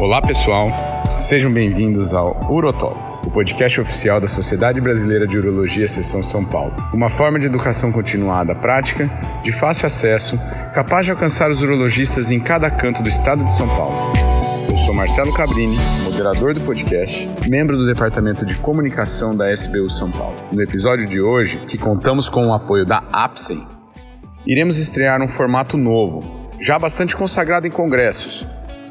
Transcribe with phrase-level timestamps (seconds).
[0.00, 0.70] Olá, pessoal.
[1.14, 6.74] Sejam bem-vindos ao Urotalks, o podcast oficial da Sociedade Brasileira de Urologia Seção São Paulo.
[6.94, 9.10] Uma forma de educação continuada prática,
[9.42, 10.38] de fácil acesso,
[10.72, 13.94] capaz de alcançar os urologistas em cada canto do estado de São Paulo.
[14.70, 20.10] Eu sou Marcelo Cabrini, moderador do podcast, membro do Departamento de Comunicação da SBU São
[20.10, 20.36] Paulo.
[20.50, 23.66] No episódio de hoje, que contamos com o apoio da APSEM,
[24.46, 26.24] iremos estrear um formato novo,
[26.58, 28.46] já bastante consagrado em congressos,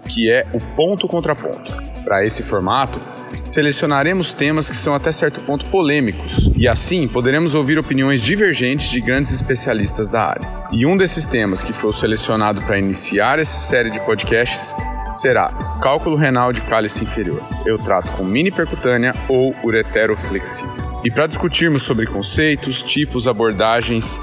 [0.10, 1.71] que é o ponto contra ponto.
[2.04, 3.00] Para esse formato,
[3.46, 9.00] selecionaremos temas que são até certo ponto polêmicos e assim poderemos ouvir opiniões divergentes de
[9.00, 10.50] grandes especialistas da área.
[10.71, 14.75] E um desses temas que foi selecionado para iniciar essa série de podcasts
[15.14, 15.50] será
[15.82, 17.44] cálculo renal de cálice inferior.
[17.66, 21.02] Eu trato com mini percutânea ou uretero flexível.
[21.04, 24.19] E para discutirmos sobre conceitos, tipos, abordagens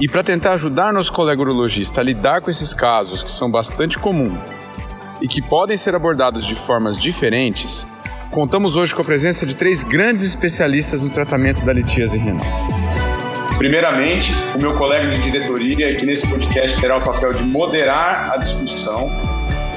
[0.00, 3.98] e para tentar ajudar nosso colega urologista a lidar com esses casos que são bastante
[3.98, 4.38] comuns
[5.20, 7.86] e que podem ser abordados de formas diferentes,
[8.30, 12.46] contamos hoje com a presença de três grandes especialistas no tratamento da litíase renal.
[13.56, 18.36] Primeiramente, o meu colega de diretoria, que nesse podcast terá o papel de moderar a
[18.36, 19.10] discussão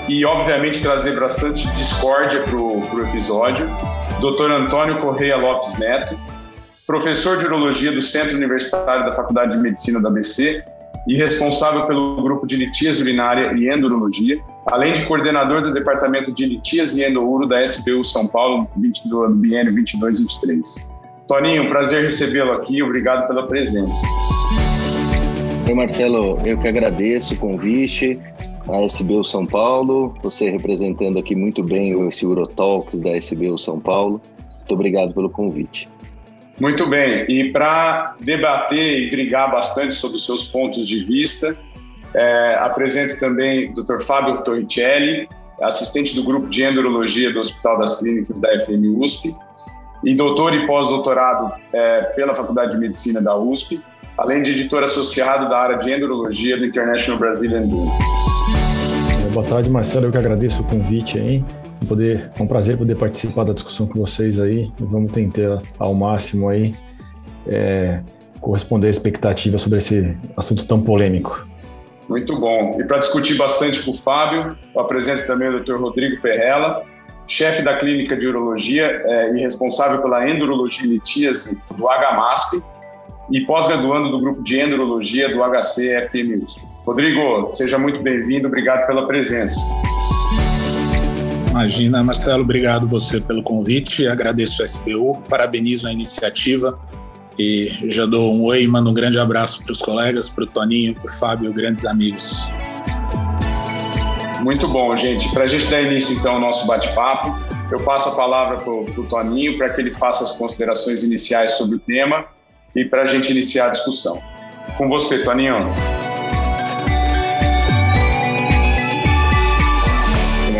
[0.09, 3.67] e, obviamente, trazer bastante discórdia para o episódio,
[4.19, 4.51] Dr.
[4.51, 6.19] Antônio Correia Lopes Neto,
[6.85, 10.63] professor de urologia do Centro Universitário da Faculdade de Medicina da ABC
[11.09, 16.45] e responsável pelo grupo de litíase urinária e endurologia, além de coordenador do departamento de
[16.45, 20.61] litíase e endouro da SBU São Paulo do biênio 22-23.
[21.27, 24.05] Toninho, prazer recebê-lo aqui, obrigado pela presença.
[25.67, 28.19] Oi, Marcelo, eu que agradeço o convite
[28.67, 34.21] a SBU São Paulo, você representando aqui muito bem esse Eurotalks da SBU São Paulo.
[34.59, 35.89] Muito obrigado pelo convite.
[36.59, 41.57] Muito bem, e para debater e brigar bastante sobre os seus pontos de vista,
[42.13, 43.99] é, apresento também o Dr.
[44.01, 45.27] Fábio Torricelli,
[45.61, 49.33] assistente do grupo de endurologia do Hospital das Clínicas da FM USP,
[50.03, 53.81] e doutor e pós-doutorado é, pela Faculdade de Medicina da USP,
[54.17, 57.97] além de editor associado da área de endurologia do International Brazilian Journal.
[59.31, 60.07] Boa tarde, Marcelo.
[60.07, 61.43] Eu que agradeço o convite aí
[61.85, 64.71] poder, é um prazer poder participar da discussão com vocês aí.
[64.79, 66.75] Vamos tentar ao máximo aí
[67.47, 68.01] é,
[68.39, 71.47] corresponder à expectativa sobre esse assunto tão polêmico.
[72.07, 72.77] Muito bom.
[72.79, 75.75] E para discutir bastante com o Fábio, eu apresento também o Dr.
[75.75, 76.83] Rodrigo Ferrella,
[77.27, 82.63] chefe da clínica de urologia é, e responsável pela endurologia e litíase do HMASP
[83.31, 86.59] e pós-graduando do grupo de endurologia do HC FMUS.
[86.83, 89.59] Rodrigo, seja muito bem-vindo, obrigado pela presença.
[91.59, 96.79] Imagina, Marcelo, obrigado você pelo convite, agradeço o SBU, parabenizo a iniciativa
[97.37, 100.95] e já dou um oi, mando um grande abraço para os colegas, para o Toninho,
[100.95, 102.47] para o Fábio, grandes amigos.
[104.41, 105.29] Muito bom, gente.
[105.33, 107.37] Para a gente dar início então ao nosso bate-papo,
[107.69, 111.75] eu passo a palavra para o Toninho para que ele faça as considerações iniciais sobre
[111.75, 112.23] o tema
[112.73, 114.23] e para a gente iniciar a discussão.
[114.77, 115.67] Com você, Toninho.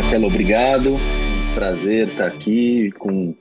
[0.10, 0.98] Marcelo, obrigado.
[1.54, 3.36] Prazer estar aqui com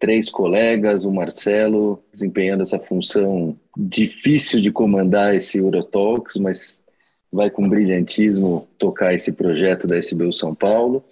[0.00, 6.82] três colegas, o Marcelo desempenhando essa função difícil de comandar esse Eurotalks, mas
[7.32, 11.04] vai com brilhantismo tocar esse projeto da SBU São Paulo.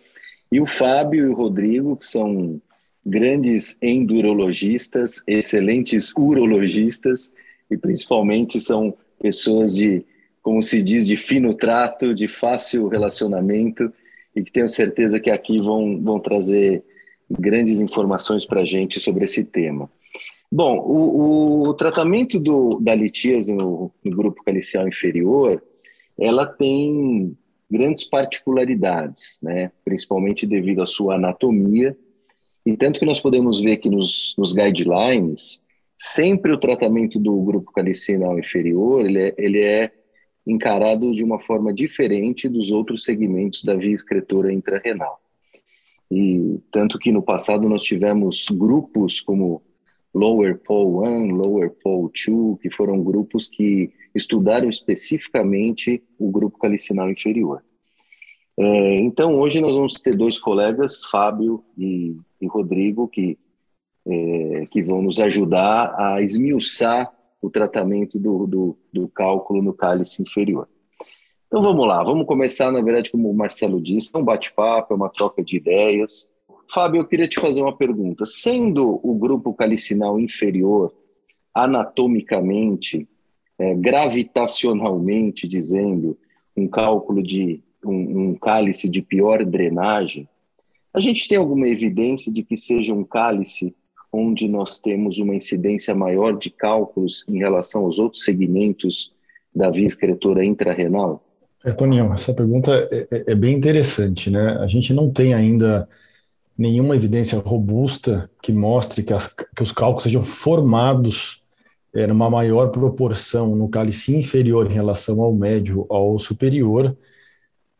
[0.50, 2.60] E o Fábio e o Rodrigo, que são
[3.06, 7.32] grandes endurologistas, excelentes urologistas
[7.70, 8.92] e principalmente são
[9.22, 10.04] pessoas de,
[10.42, 13.92] como se diz, de fino trato, de fácil relacionamento
[14.34, 16.82] e que tenho certeza que aqui vão, vão trazer
[17.30, 19.90] grandes informações para a gente sobre esse tema.
[20.50, 25.62] Bom, o, o tratamento do, da litíase no, no, grupo calicial inferior,
[26.18, 27.36] ela tem
[27.70, 29.70] grandes particularidades, né?
[29.84, 31.96] principalmente devido à sua anatomia,
[32.66, 35.62] e tanto que nós podemos ver que nos, nos guidelines,
[35.96, 39.92] sempre o tratamento do grupo calicinal inferior, ele é, ele é
[40.46, 45.20] encarado de uma forma diferente dos outros segmentos da via excretora intrarrenal.
[46.10, 49.62] E tanto que no passado nós tivemos grupos como
[50.12, 57.08] Lower Pole 1, Lower Pole 2, que foram grupos que estudaram especificamente o grupo calicinal
[57.08, 57.62] inferior.
[58.58, 63.38] É, então, hoje nós vamos ter dois colegas, Fábio e, e Rodrigo, que,
[64.06, 70.22] é, que vão nos ajudar a esmiuçar o tratamento do, do, do cálculo no cálice
[70.22, 70.68] inferior.
[71.46, 74.96] Então vamos lá, vamos começar, na verdade, como o Marcelo disse, é um bate-papo, é
[74.96, 76.30] uma troca de ideias.
[76.72, 78.24] Fábio, eu queria te fazer uma pergunta.
[78.24, 80.94] Sendo o grupo calicinal inferior,
[81.52, 83.08] anatomicamente,
[83.58, 86.16] é, gravitacionalmente dizendo,
[86.56, 90.28] um cálculo de um, um cálice de pior drenagem,
[90.92, 93.74] A gente tem alguma evidência de que seja um cálice
[94.12, 99.12] onde nós temos uma incidência maior de cálculos em relação aos outros segmentos
[99.54, 101.22] da via excretora intrarrenal?
[101.64, 104.58] É, Toninho, essa pergunta é, é, é, bem interessante, né?
[104.60, 105.88] A gente não tem ainda
[106.56, 111.42] nenhuma evidência robusta que mostre que, as, que os cálculos sejam formados
[111.94, 116.96] é, numa maior proporção no cálice inferior em relação ao médio ao superior,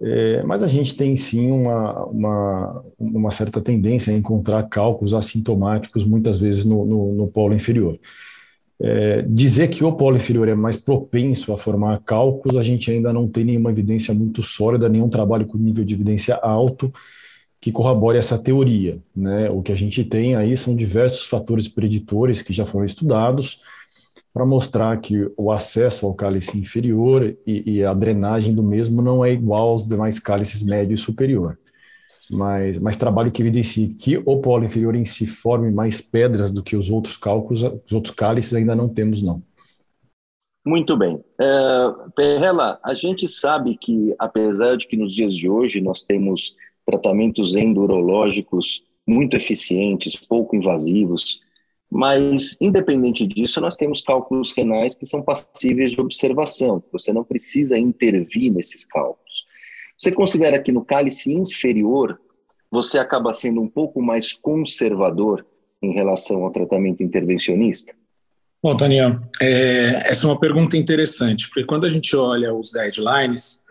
[0.03, 6.07] é, mas a gente tem sim uma, uma, uma, certa tendência a encontrar cálculos assintomáticos
[6.07, 7.99] muitas vezes no, no, no polo inferior.
[8.83, 13.13] É, dizer que o polo inferior é mais propenso a formar cálculos, a gente ainda
[13.13, 16.91] não tem nenhuma evidência muito sólida, nenhum trabalho com nível de evidência alto
[17.61, 18.99] que corrobore essa teoria.
[19.15, 19.51] Né?
[19.51, 23.61] O que a gente tem aí são diversos fatores preditores que já foram estudados
[24.33, 29.25] para mostrar que o acesso ao cálice inferior e, e, a drenagem do mesmo não
[29.25, 31.59] é igual aos demais cálices médio e superior
[32.31, 36.63] mas, mas trabalho que evidencie que o polo inferior em si forme mais pedras do
[36.63, 39.43] que os outros cálculos, os outros cálices ainda não temos, não.
[40.65, 41.15] Muito bem.
[41.15, 46.55] Uh, Perrela, a gente sabe que, apesar de que nos dias de hoje nós temos
[46.85, 51.41] tratamentos endurológicos muito eficientes, pouco invasivos,
[51.91, 56.83] mas, independente disso, nós temos cálculos renais que são passíveis de observação.
[56.93, 59.45] Você não precisa intervir nesses cálculos.
[59.99, 62.19] Você considera que no cálice inferior
[62.71, 65.45] você acaba sendo um pouco mais conservador
[65.83, 67.93] em relação ao tratamento intervencionista?
[68.63, 73.65] Bom, Tânia, é, essa é uma pergunta interessante, porque quando a gente olha os guidelines,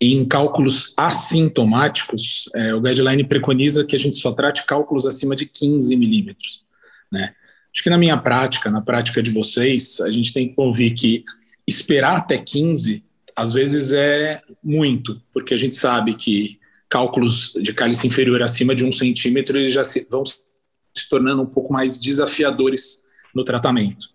[0.00, 5.44] em cálculos assintomáticos, é, o guideline preconiza que a gente só trate cálculos acima de
[5.44, 6.64] 15 milímetros.
[7.12, 7.34] Né?
[7.72, 11.24] Acho que na minha prática, na prática de vocês, a gente tem que convir que
[11.66, 13.04] esperar até 15
[13.40, 16.58] às vezes é muito, porque a gente sabe que
[16.88, 21.46] cálculos de cálice inferior acima de um centímetro eles já se, vão se tornando um
[21.46, 23.02] pouco mais desafiadores
[23.34, 24.06] no tratamento.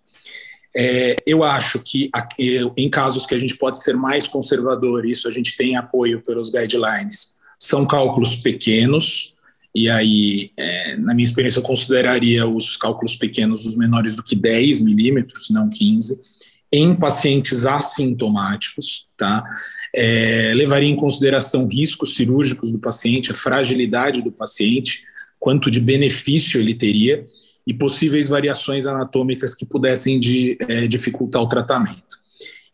[0.75, 2.12] É, eu acho que
[2.78, 6.51] em casos que a gente pode ser mais conservador, isso a gente tem apoio pelos
[6.51, 9.34] guidelines, são cálculos pequenos,
[9.75, 14.36] e aí, é, na minha experiência, eu consideraria os cálculos pequenos os menores do que
[14.36, 16.36] 10 milímetros, não 15
[16.72, 19.44] em pacientes assintomáticos, tá?
[19.94, 25.04] É, levaria em consideração riscos cirúrgicos do paciente, a fragilidade do paciente,
[25.39, 27.24] quanto de benefício ele teria
[27.66, 32.19] e possíveis variações anatômicas que pudessem de, é, dificultar o tratamento.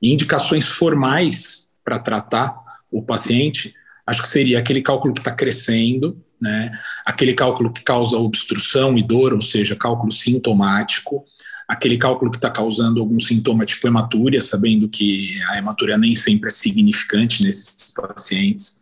[0.01, 2.55] E indicações formais para tratar
[2.89, 3.73] o paciente,
[4.05, 6.71] acho que seria aquele cálculo que está crescendo, né?
[7.05, 11.23] aquele cálculo que causa obstrução e dor, ou seja, cálculo sintomático,
[11.67, 16.47] aquele cálculo que está causando algum sintoma tipo hematúria, sabendo que a hematúria nem sempre
[16.47, 18.81] é significante nesses pacientes.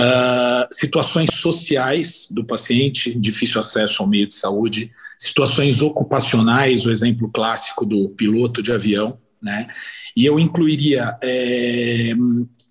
[0.00, 7.30] Uh, situações sociais do paciente, difícil acesso ao meio de saúde, situações ocupacionais, o exemplo
[7.30, 9.68] clássico do piloto de avião, né?
[10.16, 12.12] E eu incluiria é,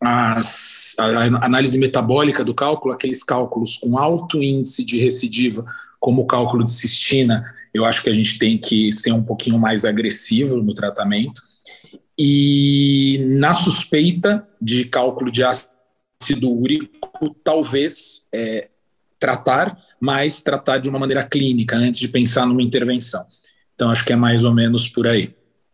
[0.02, 5.66] as, a análise metabólica do cálculo, aqueles cálculos com alto índice de recidiva,
[6.00, 7.44] como o cálculo de cistina,
[7.74, 11.42] eu acho que a gente tem que ser um pouquinho mais agressivo no tratamento.
[12.18, 18.70] E na suspeita de cálculo de ácido úrico, talvez é,
[19.20, 23.26] tratar, mas tratar de uma maneira clínica, antes de pensar numa intervenção.
[23.76, 25.34] Então, acho que é mais ou menos por aí.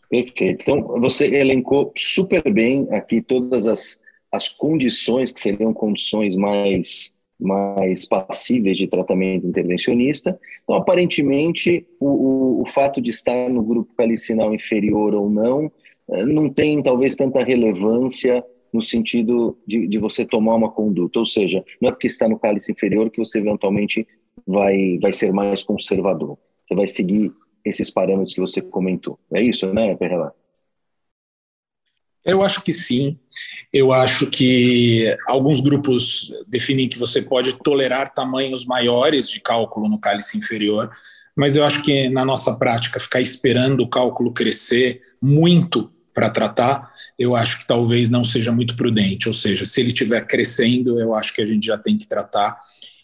[0.09, 0.61] Perfeito.
[0.61, 4.01] Então, você elencou super bem aqui todas as,
[4.35, 10.39] as condições que seriam condições mais mais passíveis de tratamento intervencionista.
[10.63, 15.69] Então, aparentemente, o, o, o fato de estar no grupo calicinal inferior ou não,
[16.11, 21.19] eh, não tem talvez tanta relevância no sentido de, de, você tomar uma conduta.
[21.19, 24.07] Ou seja, não é porque está no cálice inferior que você eventualmente
[24.47, 26.37] vai, vai ser mais conservador.
[26.67, 29.19] Você vai seguir esses parâmetros que você comentou.
[29.33, 30.33] É isso, né, Perrela?
[32.25, 33.19] Eu acho que sim.
[33.71, 39.99] Eu acho que alguns grupos definem que você pode tolerar tamanhos maiores de cálculo no
[39.99, 40.89] cálice inferior,
[41.35, 46.91] mas eu acho que na nossa prática, ficar esperando o cálculo crescer muito para tratar,
[47.19, 49.27] eu acho que talvez não seja muito prudente.
[49.27, 52.57] Ou seja, se ele estiver crescendo, eu acho que a gente já tem que tratar.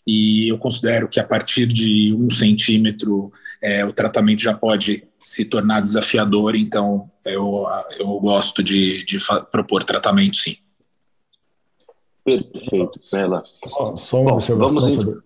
[0.08, 3.32] E eu considero que a partir de um centímetro
[3.62, 7.66] é, o tratamento já pode se tornar desafiador, então eu,
[8.00, 9.18] eu gosto de, de
[9.52, 10.58] propor tratamento sim.
[12.24, 13.44] Perfeito, Bela.
[13.96, 15.18] Só uma Bom, observação sobre,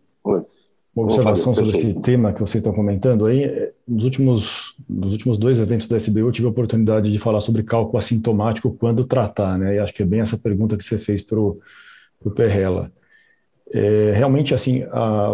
[0.96, 3.72] uma observação sobre esse tema que vocês estão comentando aí.
[3.88, 7.64] Nos últimos, nos últimos dois eventos da SBU, eu tive a oportunidade de falar sobre
[7.64, 9.76] cálculo assintomático quando tratar, né?
[9.76, 11.60] E acho que é bem essa pergunta que você fez para o
[12.34, 12.92] Perrella.
[13.74, 14.84] É, realmente, assim,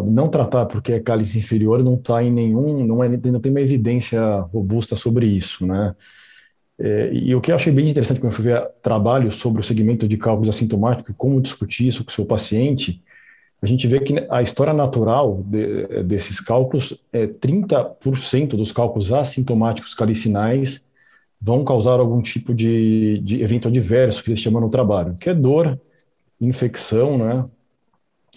[0.10, 3.62] não tratar porque é cálice inferior não está em nenhum, não, é, não tem uma
[3.62, 4.22] evidência
[4.54, 5.96] robusta sobre isso, né?
[6.80, 9.64] É, e o que eu achei bem interessante quando eu fui ver trabalho sobre o
[9.64, 13.04] segmento de cálculos assintomáticos e como discutir isso com o seu paciente,
[13.62, 19.94] a gente vê que a história natural de, desses cálculos é 30% dos cálculos assintomáticos
[19.94, 20.90] calicinais
[21.40, 25.34] vão causar algum tipo de, de evento adverso que eles chamam no trabalho, que é
[25.34, 25.80] dor,
[26.40, 27.46] infecção, né?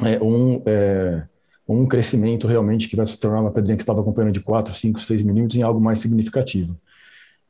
[0.02, 1.22] É um, é,
[1.68, 5.00] um crescimento realmente que vai se tornar uma pedrinha que estava acompanhando de 4, 5,
[5.00, 6.76] 6 milímetros em algo mais significativo.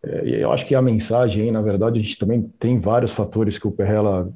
[0.02, 3.66] É, eu acho que a mensagem, na verdade, a gente também tem vários fatores que
[3.66, 4.30] o Perrella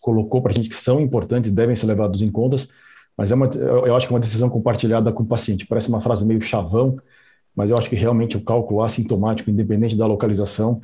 [0.00, 2.68] colocou para a gente que são importantes, devem ser levados em contas,
[3.16, 5.66] mas é uma, eu acho que é uma decisão compartilhada com o paciente.
[5.66, 6.96] Parece uma frase meio chavão,
[7.54, 10.80] mas eu acho que realmente o cálculo assintomático, independente da localização,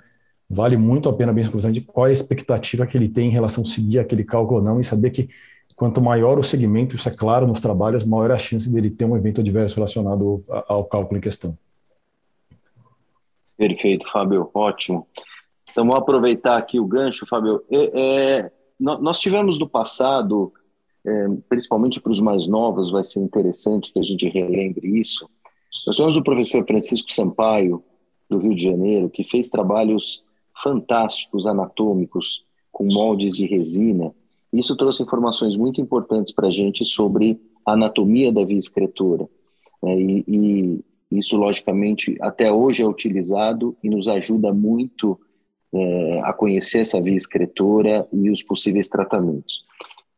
[0.49, 3.63] vale muito a pena bem de qual é a expectativa que ele tem em relação
[3.63, 5.29] a seguir aquele cálculo ou não, e saber que
[5.75, 9.05] quanto maior o segmento, isso é claro nos trabalhos, maior é a chance dele ter
[9.05, 11.57] um evento adverso relacionado ao cálculo em questão.
[13.57, 15.07] Perfeito, Fábio, ótimo.
[15.71, 17.63] Então, vamos aproveitar aqui o gancho, Fábio.
[17.71, 20.53] É, é, nós tivemos no passado,
[21.07, 25.29] é, principalmente para os mais novos, vai ser interessante que a gente relembre isso.
[25.87, 27.83] Nós tivemos o professor Francisco Sampaio,
[28.29, 30.25] do Rio de Janeiro, que fez trabalhos
[30.63, 34.15] fantásticos anatômicos com moldes de resina.
[34.53, 39.29] Isso trouxe informações muito importantes para a gente sobre a anatomia da via excretora.
[39.83, 40.01] Né?
[40.01, 45.19] E, e, isso, logicamente, até hoje é utilizado e nos ajuda muito
[45.73, 49.65] é, a conhecer essa via excretora e os possíveis tratamentos.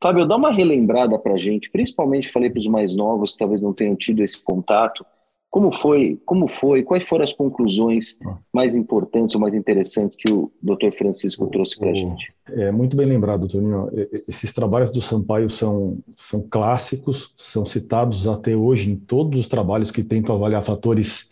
[0.02, 3.61] Fábio, dá uma relembrada para a gente, principalmente falei para os mais novos que talvez
[3.61, 5.04] não tenham tido esse contato,
[5.50, 8.37] como foi, como foi, quais foram as conclusões ah.
[8.52, 10.93] mais importantes ou mais interessantes que o Dr.
[10.97, 12.33] Francisco trouxe para a gente?
[12.50, 13.88] É muito bem lembrado, Toninho.
[14.26, 19.90] Esses trabalhos do Sampaio são, são clássicos, são citados até hoje em todos os trabalhos
[19.90, 21.31] que tentam avaliar fatores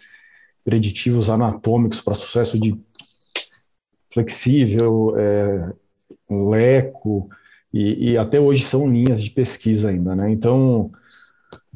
[0.64, 2.74] preditivos anatômicos para sucesso de
[4.12, 5.72] flexível, é,
[6.30, 7.28] leco,
[7.72, 10.30] e, e até hoje são linhas de pesquisa ainda, né?
[10.32, 10.90] Então,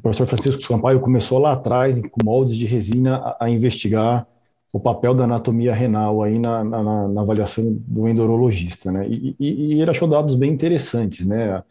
[0.01, 4.27] o professor Francisco Sampaio começou lá atrás, com moldes de resina, a, a investigar
[4.73, 9.07] o papel da anatomia renal aí na, na, na avaliação do endurologista, né?
[9.07, 11.59] E, e, e, ele achou dados bem interessantes, né?
[11.59, 11.63] É,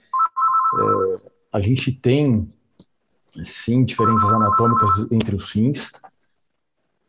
[1.52, 2.48] a gente tem,
[3.44, 5.90] sim, diferenças anatômicas entre os rins,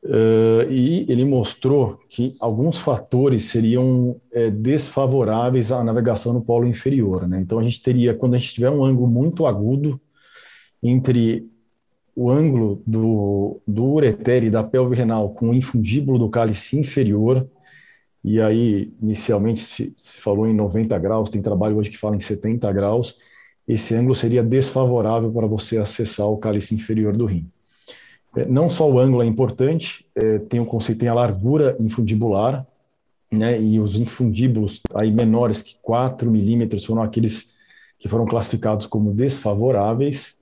[0.03, 7.29] uh, e ele mostrou que alguns fatores seriam é, desfavoráveis à navegação no polo inferior,
[7.29, 7.43] né?
[7.43, 10.01] Então a gente teria, quando a gente tiver um ângulo muito agudo,
[10.83, 11.49] entre
[12.15, 17.49] o ângulo do, do ureter e da pelve renal com o infundíbulo do cálice inferior,
[18.23, 22.21] e aí inicialmente se, se, falou em 90 graus, tem trabalho hoje que fala em
[22.21, 23.19] 70 graus,
[23.67, 27.49] esse ângulo seria desfavorável para você acessar o cálice inferior do rim.
[28.37, 32.67] É, não só o ângulo é importante, é, tem o conceito, tem a largura infundibular,
[33.33, 37.55] né, e os infundíbulos aí menores que 4 milímetros foram aqueles
[37.97, 40.40] que foram classificados como desfavoráveis,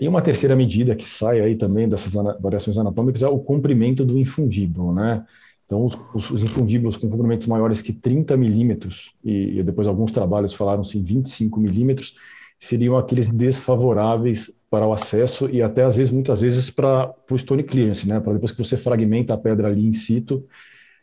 [0.00, 4.18] e uma terceira medida que sai aí também dessas variações anatômicas é o comprimento do
[4.18, 5.24] infundíbulo, né?
[5.66, 10.54] Então, os, os infundíbulos com comprimentos maiores que 30 milímetros, e, e, depois alguns trabalhos
[10.54, 12.16] falaram-se em 25 milímetros,
[12.58, 17.62] seriam aqueles desfavoráveis para o acesso e até, às vezes, muitas vezes, para o stone
[17.62, 18.20] clearance, né?
[18.20, 20.46] Para depois que você fragmenta a pedra ali in situ,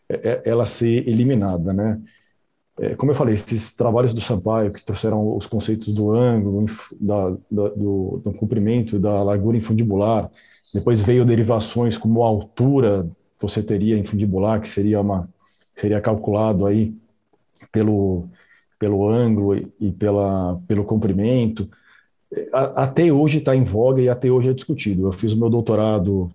[0.08, 2.00] é, é, ela ser eliminada, né?
[2.80, 6.66] É, como eu falei, esses trabalhos do Sampaio que trouxeram os conceitos do ângulo,
[7.00, 10.30] da, da, do, do, comprimento, da largura infundibular,
[10.74, 15.28] depois veio derivações como a altura que você teria infundibular, que seria uma
[15.75, 16.96] seria calculado aí
[17.72, 18.28] pelo
[18.80, 21.70] pelo ângulo e, pela pelo comprimento.
[22.54, 25.08] A, até hoje está em voga e até hoje é discutido.
[25.08, 26.32] Eu fiz o meu doutorado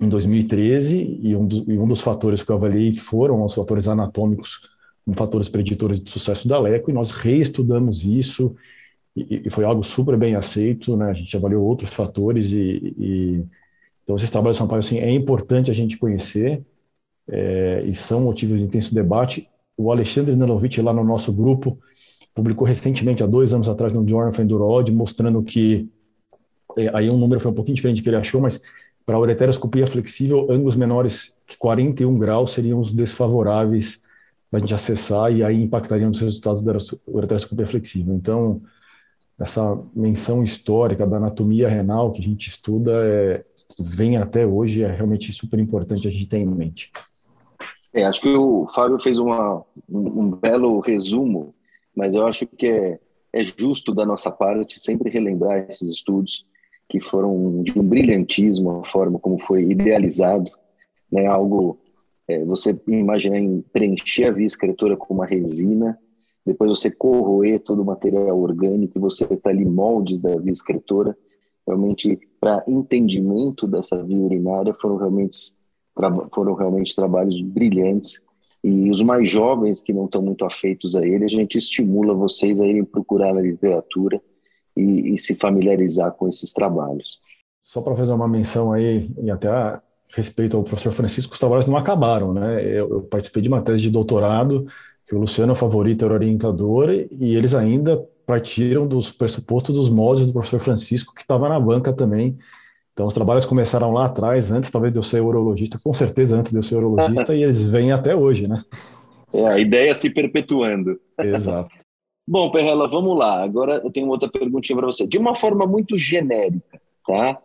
[0.00, 3.86] em 2013 e um, do, e um dos fatores que eu avaliei foram os fatores
[3.88, 4.68] anatômicos
[5.08, 8.54] como fatores preditores de sucesso da LECO, e nós reestudamos isso,
[9.16, 11.08] e, e, foi algo super bem aceito, né?
[11.08, 13.44] a gente avaliou outros fatores, e, e
[14.04, 16.62] então esses trabalhos de São Paulo assim, é importante a gente conhecer,
[17.26, 19.48] é, e são motivos de intenso debate.
[19.78, 21.78] O Alexandre Nalovitch, lá no nosso grupo,
[22.34, 25.88] publicou recentemente, há dois anos atrás, no Journal of Endurology, mostrando que,
[26.76, 28.62] é, aí um número foi um pouquinho diferente do que ele achou, mas
[29.06, 34.06] para a ureteroscopia flexível, ângulos menores que 41 graus seriam os desfavoráveis
[34.50, 36.76] para a gente acessar e aí impactaria nos resultados da
[37.06, 38.14] ureteroscopia flexível.
[38.14, 38.62] Então,
[39.38, 43.44] essa menção histórica da anatomia renal que a gente estuda é,
[43.78, 46.90] vem até hoje, é realmente super importante a gente ter em mente.
[47.92, 51.54] É, acho que o Fábio fez uma, um, um, belo resumo,
[51.94, 52.98] mas eu acho que é,
[53.32, 56.46] é justo da nossa parte sempre relembrar esses estudos
[56.88, 60.50] que foram de um brilhantismo, a forma como foi idealizado,
[61.12, 61.78] né, algo,
[62.28, 65.98] é, você imagina em preencher a via excretora com uma resina,
[66.44, 71.16] depois você corroer todo o material orgânico e você está ali moldes da via excretora,
[71.66, 75.36] realmente para entendimento dessa via urinária foram realmente
[76.32, 78.22] foram realmente trabalhos brilhantes
[78.62, 82.60] e os mais jovens que não estão muito afeitos a ele, a gente estimula vocês
[82.60, 84.20] a irem procurar na literatura
[84.76, 87.20] e, e se familiarizar com esses trabalhos.
[87.62, 89.48] Só para fazer uma menção aí, e até
[90.14, 92.64] respeito ao professor Francisco, os trabalhos não acabaram, né?
[92.64, 94.66] Eu, eu participei de uma tese de doutorado
[95.06, 100.32] que o Luciano Favorito era orientador e eles ainda partiram dos pressupostos dos moldes do
[100.34, 102.38] professor Francisco, que estava na banca também.
[102.92, 106.52] Então, os trabalhos começaram lá atrás, antes talvez de eu ser urologista, com certeza antes
[106.52, 108.62] de eu ser urologista, e eles vêm até hoje, né?
[109.32, 110.98] É, a ideia se perpetuando.
[111.18, 111.70] Exato.
[112.28, 113.42] Bom, Perrela, vamos lá.
[113.42, 115.06] Agora eu tenho outra perguntinha para você.
[115.06, 117.38] De uma forma muito genérica, tá?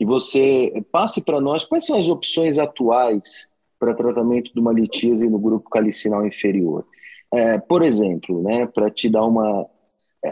[0.00, 3.46] Que você passe para nós quais são as opções atuais
[3.78, 6.86] para tratamento de uma litíase no grupo calicinal inferior.
[7.30, 9.66] É, por exemplo, né, para te dar uma.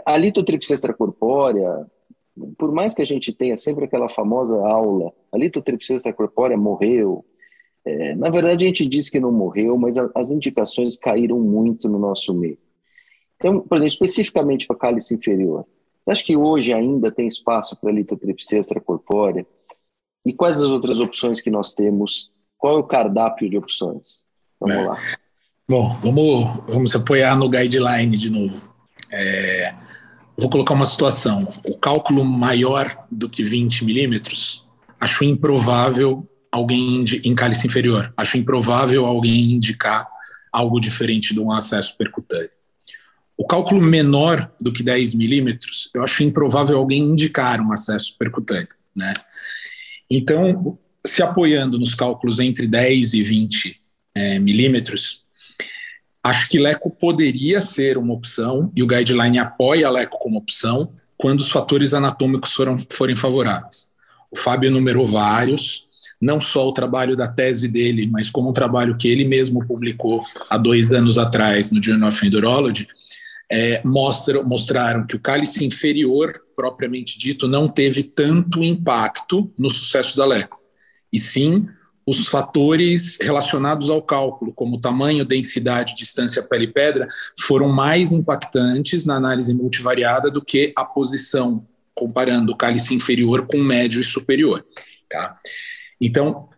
[0.03, 1.85] A litotripsia extracorpórea,
[2.57, 7.23] por mais que a gente tenha sempre aquela famosa aula, a litotripsia extracorpórea morreu.
[7.85, 11.87] É, na verdade, a gente diz que não morreu, mas a, as indicações caíram muito
[11.87, 12.57] no nosso meio.
[13.35, 15.63] Então, por exemplo, especificamente para cálice inferior,
[16.07, 19.45] acha que hoje ainda tem espaço para litotripsia extracorpórea?
[20.29, 22.31] E quais as outras opções que nós temos?
[22.55, 24.27] Qual é o cardápio de opções?
[24.59, 24.85] Vamos é.
[24.85, 24.99] lá.
[25.67, 28.71] Bom, vamos, vamos apoiar no guideline de novo.
[29.11, 29.73] É,
[30.37, 31.49] vou colocar uma situação.
[31.65, 34.67] O cálculo maior do que 20 milímetros,
[34.99, 38.13] acho improvável alguém em cálice inferior.
[38.15, 40.07] Acho improvável alguém indicar
[40.53, 42.51] algo diferente de um acesso percutâneo.
[43.35, 48.69] O cálculo menor do que 10 milímetros, eu acho improvável alguém indicar um acesso percutâneo,
[48.95, 49.15] né?
[50.09, 53.81] Então, se apoiando nos cálculos entre 10 e 20
[54.15, 55.23] é, milímetros,
[56.23, 61.41] acho que LECO poderia ser uma opção, e o guideline apoia LECO como opção, quando
[61.41, 63.91] os fatores anatômicos foram, forem favoráveis.
[64.31, 65.87] O Fábio enumerou vários,
[66.21, 70.19] não só o trabalho da tese dele, mas como um trabalho que ele mesmo publicou
[70.49, 72.87] há dois anos atrás no Journal of Endurology,
[73.51, 80.25] é, mostraram que o cálice inferior, propriamente dito, não teve tanto impacto no sucesso da
[80.25, 80.59] LECO,
[81.11, 81.67] e sim
[82.05, 87.07] os fatores relacionados ao cálculo, como tamanho, densidade, distância pele-pedra,
[87.39, 93.57] foram mais impactantes na análise multivariada do que a posição, comparando o cálice inferior com
[93.57, 94.65] médio e superior.
[95.07, 95.37] Tá?
[96.01, 96.49] Então,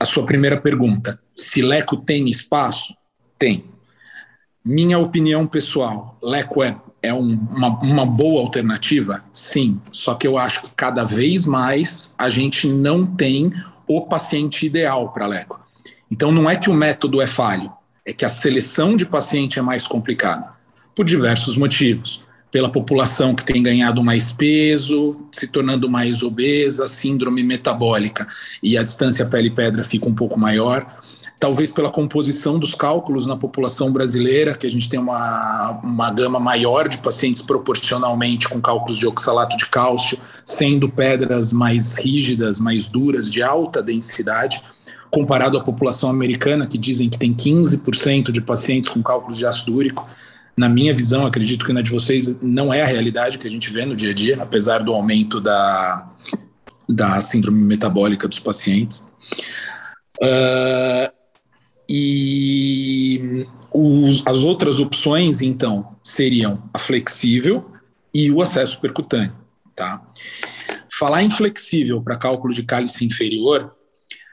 [0.00, 2.94] a sua primeira pergunta, se LECO tem espaço?
[3.38, 3.73] Tem.
[4.66, 9.22] Minha opinião pessoal, Leco é, um, uma, uma boa alternativa?
[9.30, 13.52] Sim, só que eu acho que cada vez mais a gente não tem
[13.86, 15.60] o paciente ideal para Leco.
[16.10, 17.70] Então não é que o método é falho,
[18.06, 20.48] é que a seleção de paciente é mais complicada,
[20.94, 22.24] por diversos motivos.
[22.50, 28.26] Pela população que tem ganhado mais peso, se tornando mais obesa, síndrome metabólica
[28.62, 31.03] e a distância pele-pedra fica um pouco maior
[31.38, 36.40] talvez pela composição dos cálculos na população brasileira, que a gente tem uma, uma gama
[36.40, 42.88] maior de pacientes proporcionalmente com cálculos de oxalato de cálcio, sendo pedras mais rígidas, mais
[42.88, 44.62] duras, de alta densidade,
[45.10, 49.74] comparado à população americana, que dizem que tem 15% de pacientes com cálculos de ácido
[49.74, 50.08] úrico.
[50.56, 53.72] Na minha visão, acredito que na de vocês não é a realidade que a gente
[53.72, 56.08] vê no dia a dia, apesar do aumento da,
[56.88, 59.06] da síndrome metabólica dos pacientes.
[60.22, 61.13] Uh,
[61.88, 67.70] e os, as outras opções, então, seriam a flexível
[68.12, 69.34] e o acesso percutâneo.
[69.74, 70.02] Tá?
[70.92, 73.74] Falar em flexível para cálculo de cálice inferior,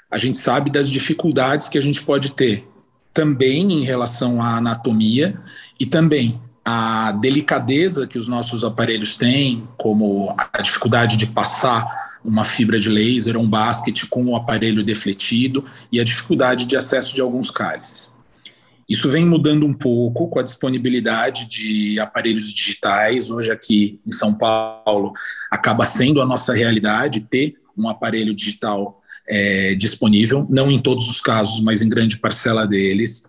[0.10, 2.68] a gente sabe das dificuldades que a gente pode ter
[3.14, 5.40] também em relação à anatomia
[5.80, 12.44] e também a delicadeza que os nossos aparelhos têm, como a dificuldade de passar uma
[12.44, 17.16] fibra de laser ou um basquete com o aparelho defletido e a dificuldade de acesso
[17.16, 18.16] de alguns cálices.
[18.88, 23.32] Isso vem mudando um pouco com a disponibilidade de aparelhos digitais.
[23.32, 25.14] Hoje, aqui em São Paulo,
[25.50, 31.22] acaba sendo a nossa realidade ter um aparelho digital é, disponível, não em todos os
[31.22, 33.26] casos, mas em grande parcela deles,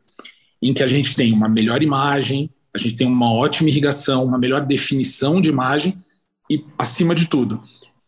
[0.60, 4.38] em que a gente tem uma melhor imagem, a gente tem uma ótima irrigação, uma
[4.38, 5.98] melhor definição de imagem
[6.50, 7.62] e, acima de tudo,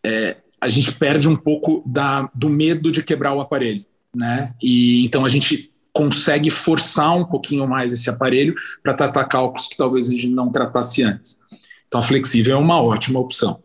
[0.05, 4.55] é, a gente perde um pouco da, do medo de quebrar o aparelho, né?
[4.63, 9.77] E então a gente consegue forçar um pouquinho mais esse aparelho para tratar cálculos que
[9.77, 11.39] talvez a gente não tratasse antes.
[11.87, 13.63] Então, a flexível é uma ótima opção.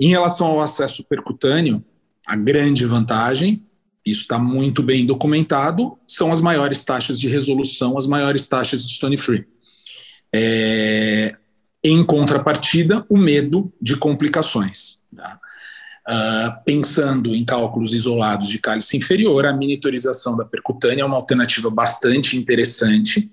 [0.00, 1.84] Em relação ao acesso percutâneo,
[2.26, 3.62] a grande vantagem,
[4.04, 8.94] isso está muito bem documentado, são as maiores taxas de resolução, as maiores taxas de
[8.94, 9.46] stone free.
[10.34, 11.36] É,
[11.84, 14.98] em contrapartida, o medo de complicações.
[15.14, 15.38] Tá?
[16.08, 21.70] Uh, pensando em cálculos isolados de cálice inferior, a miniaturização da percutânea é uma alternativa
[21.70, 23.30] bastante interessante,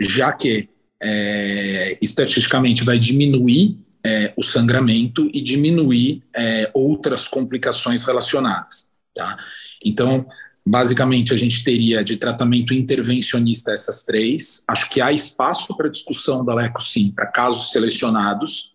[0.00, 0.68] já que
[1.02, 8.92] é, estatisticamente vai diminuir é, o sangramento e diminuir é, outras complicações relacionadas.
[9.14, 9.36] Tá?
[9.84, 10.26] Então,
[10.64, 14.64] basicamente, a gente teria de tratamento intervencionista essas três.
[14.68, 18.72] Acho que há espaço para discussão da LECO, sim, para casos selecionados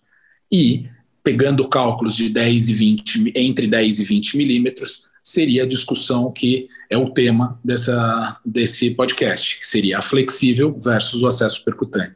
[0.52, 0.86] e
[1.24, 6.70] pegando cálculos de 10 e 20, entre 10 e 20 milímetros, seria a discussão que
[6.90, 12.16] é o tema dessa, desse podcast, que seria a flexível versus o acesso percutâneo.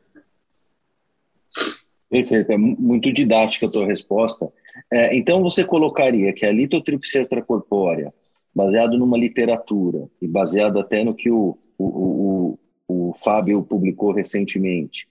[2.09, 4.49] Perfeito, é muito didática a tua resposta.
[4.89, 8.13] É, então, você colocaria que a litotripsia extracorpórea,
[8.53, 15.07] baseado numa literatura e baseado até no que o, o, o, o Fábio publicou recentemente,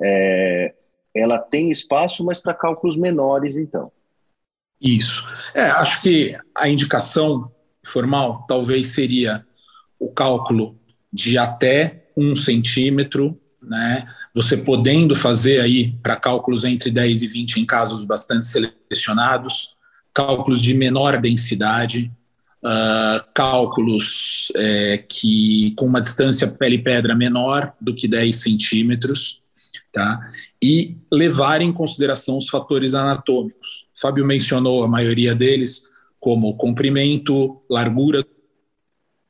[0.00, 0.74] é,
[1.14, 3.90] ela tem espaço, mas para cálculos menores, então.
[4.80, 5.24] Isso.
[5.54, 7.50] É, acho que a indicação
[7.84, 9.44] formal talvez seria
[9.98, 10.78] o cálculo
[11.12, 14.06] de até um centímetro, né?
[14.34, 19.76] Você podendo fazer aí para cálculos entre 10 e 20 em casos bastante selecionados,
[20.14, 22.12] cálculos de menor densidade,
[22.64, 29.42] uh, cálculos é, que com uma distância pele-pedra menor do que 10 centímetros,
[29.92, 30.20] tá?
[30.62, 33.86] e levar em consideração os fatores anatômicos.
[33.94, 35.84] Fábio mencionou a maioria deles,
[36.20, 38.26] como comprimento, largura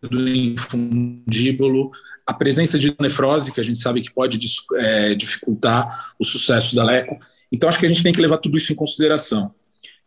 [0.02, 1.90] do infundíbulo,
[2.26, 4.38] a presença de nefrose, que a gente sabe que pode
[4.74, 7.18] é, dificultar o sucesso da LECO.
[7.50, 9.54] Então, acho que a gente tem que levar tudo isso em consideração.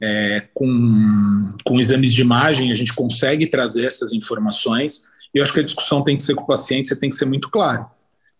[0.02, 5.54] É, com, com exames de imagem, a gente consegue trazer essas informações, e eu acho
[5.54, 7.86] que a discussão tem que ser com o paciente, você tem que ser muito claro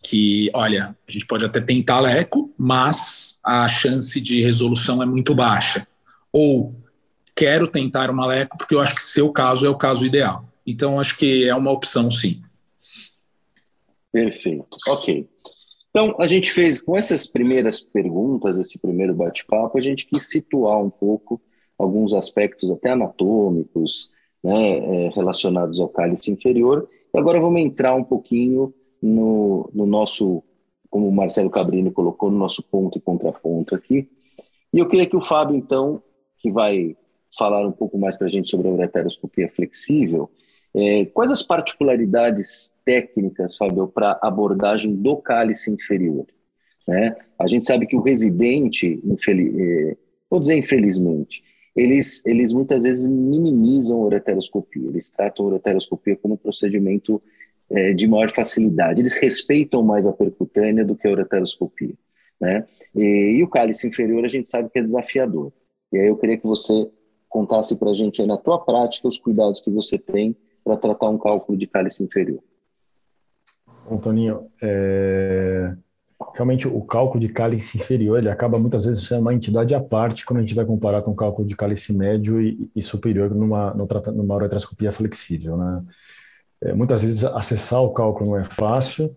[0.02, 5.36] que, olha, a gente pode até tentar leco, mas a chance de resolução é muito
[5.36, 5.88] baixa.
[6.34, 6.76] Ou
[7.36, 10.50] quero tentar uma leco porque eu acho que seu caso é o caso ideal.
[10.66, 12.42] Então, acho que é uma opção, sim.
[14.12, 14.78] Perfeito.
[14.88, 15.28] Ok.
[15.90, 20.80] Então, a gente fez, com essas primeiras perguntas, esse primeiro bate-papo, a gente quis situar
[20.80, 21.42] um pouco
[21.82, 24.10] alguns aspectos até anatômicos,
[24.44, 26.88] né, é, relacionados ao cálice inferior.
[27.14, 30.44] E agora vamos entrar um pouquinho no, no nosso,
[30.90, 34.10] como o Marcelo Cabrini colocou, no nosso ponto e contraponto aqui.
[34.74, 36.02] E eu queria que o Fábio, então,
[36.40, 36.96] que vai
[37.38, 40.30] falar um pouco mais para a gente sobre a ureteroscopia flexível,
[40.74, 46.26] é, quais as particularidades técnicas, Fábio, para abordagem do cálice inferior?
[46.88, 47.16] Né?
[47.38, 49.98] A gente sabe que o residente, infeliz, é,
[50.30, 51.44] vou dizer infelizmente,
[51.76, 57.22] eles, eles muitas vezes minimizam a ureteroscopia, eles tratam a ureteroscopia como um procedimento
[57.70, 59.02] é, de maior facilidade.
[59.02, 61.94] Eles respeitam mais a percutânea do que a ureteroscopia.
[62.40, 62.66] Né?
[62.96, 65.52] E, e, o cálice inferior a gente sabe que é desafiador.
[65.94, 66.90] E aí eu queria que você
[67.30, 71.10] contasse para a gente aí na tua prática os cuidados que você tem para tratar
[71.10, 72.44] um cálculo de cálice inferior.
[73.90, 75.76] Bom, Toninho, é...
[76.34, 80.26] realmente o cálculo de cálice inferior ele acaba muitas vezes sendo uma entidade à parte
[80.26, 83.74] quando a gente vai comparar com o cálculo de cálice médio e, e superior numa,
[83.74, 85.84] numa ureteroscopia flexível, né?
[86.64, 89.16] É, muitas vezes acessar o cálculo não é fácil,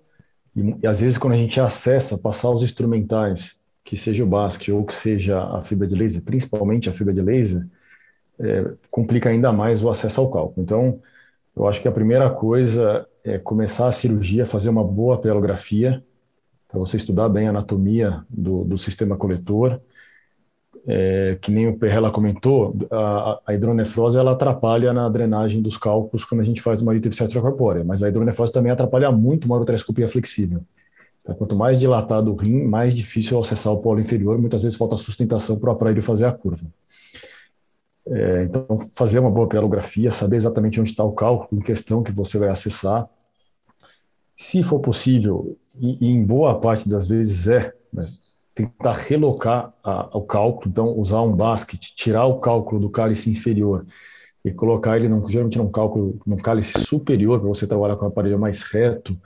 [0.56, 4.68] e, e, às vezes quando a gente acessa, passar os instrumentais, que seja o BASC
[4.70, 7.66] ou que seja a fibra de laser, principalmente a fibra de laser,
[8.38, 10.62] é, complica ainda mais o acesso ao cálculo.
[10.62, 11.00] Então,
[11.54, 16.02] eu acho que a primeira coisa é começar a cirurgia, fazer uma boa pelografia,
[16.74, 19.80] para você estudar bem a anatomia do, do sistema coletor,
[20.86, 26.24] é, que nem o Perrella comentou, a, a, hidronefrose ela atrapalha na drenagem dos cálculos
[26.24, 30.08] quando a gente faz uma litripsia extracorpórea, mas a hidronefrose também atrapalha muito uma ureteroscopia
[30.08, 30.62] flexível.
[31.22, 34.96] Então, quanto mais dilatado o rim, mais difícil acessar o polo inferior, muitas vezes falta
[34.96, 36.66] sustentação para o aparelho fazer a curva.
[38.06, 42.12] É, então, fazer uma boa pelografia, saber exatamente onde está o cálculo em questão que
[42.12, 43.08] você vai acessar.
[44.34, 48.04] Se for possível, e, e em boa parte das vezes é, né,
[48.54, 53.84] tentar relocar a, o cálculo, então usar um basket, tirar o cálculo do cálice inferior
[54.44, 58.08] e colocar ele num, geralmente num cálculo, num cálice superior, para você trabalhar com o
[58.08, 59.16] aparelho mais reto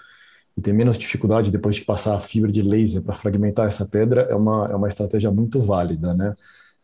[0.56, 4.22] e ter menos dificuldade depois de passar a fibra de laser para fragmentar essa pedra,
[4.22, 6.34] é uma, é uma estratégia muito válida, né?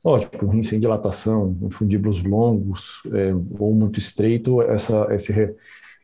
[0.05, 5.55] Lógico, rim sem dilatação, infundíbulos longos é, ou muito estreito, essa, esse,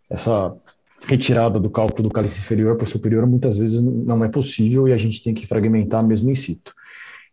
[0.08, 0.56] essa
[1.06, 4.92] retirada do cálculo do cálice inferior para o superior muitas vezes não é possível e
[4.92, 6.74] a gente tem que fragmentar mesmo in situ.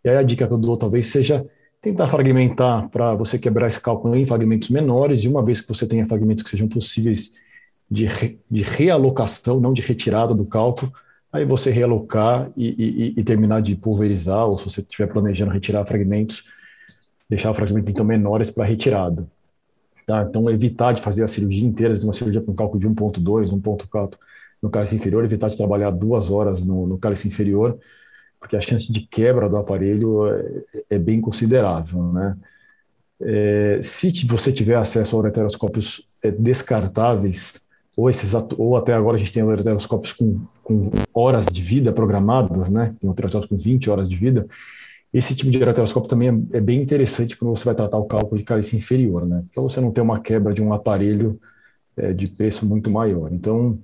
[0.03, 1.45] E aí a dica que eu dou talvez seja
[1.81, 5.85] tentar fragmentar para você quebrar esse cálculo em fragmentos menores, e uma vez que você
[5.85, 7.33] tenha fragmentos que sejam possíveis
[7.89, 10.91] de, re, de realocação, não de retirada do cálculo,
[11.31, 15.85] aí você realocar e, e, e, terminar de pulverizar, ou se você estiver planejando retirar
[15.85, 16.45] fragmentos,
[17.29, 19.27] deixar fragmentos então menores para retirada.
[20.07, 20.23] Tá?
[20.23, 24.13] Então, evitar de fazer a cirurgia inteira, uma cirurgia com cálculo de 1.2, 1.4
[24.61, 27.77] no cálice inferior, evitar de trabalhar duas horas no, no cálice inferior,
[28.39, 32.37] porque a chance de quebra do aparelho é, é bem considerável, né?
[33.19, 37.59] É, se você tiver acesso a ureteroscópios é, descartáveis,
[37.97, 42.69] ou esses ou até agora a gente tem ureteroscópios com, com horas de vida programadas,
[42.69, 42.95] né?
[42.97, 44.47] Tem ureteroscópios com 20 horas de vida.
[45.13, 48.37] Esse tipo de ureteroscópio também é, é, bem interessante quando você vai tratar o cálculo
[48.37, 49.43] de cálice inferior, né?
[49.53, 51.39] Para você não ter uma quebra de um aparelho
[51.95, 53.31] é, de preço muito maior.
[53.31, 53.79] Então,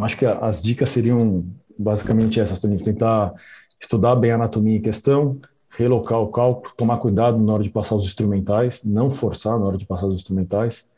[0.00, 1.44] acho que as dicas seriam
[1.78, 2.82] basicamente essas, Toninho.
[2.82, 3.34] Tentar
[3.80, 5.38] estudar bem a anatomia em questão,
[5.70, 9.76] relocar o cálculo, tomar cuidado na hora de passar os instrumentais, não forçar na hora
[9.76, 10.88] de passar os instrumentais,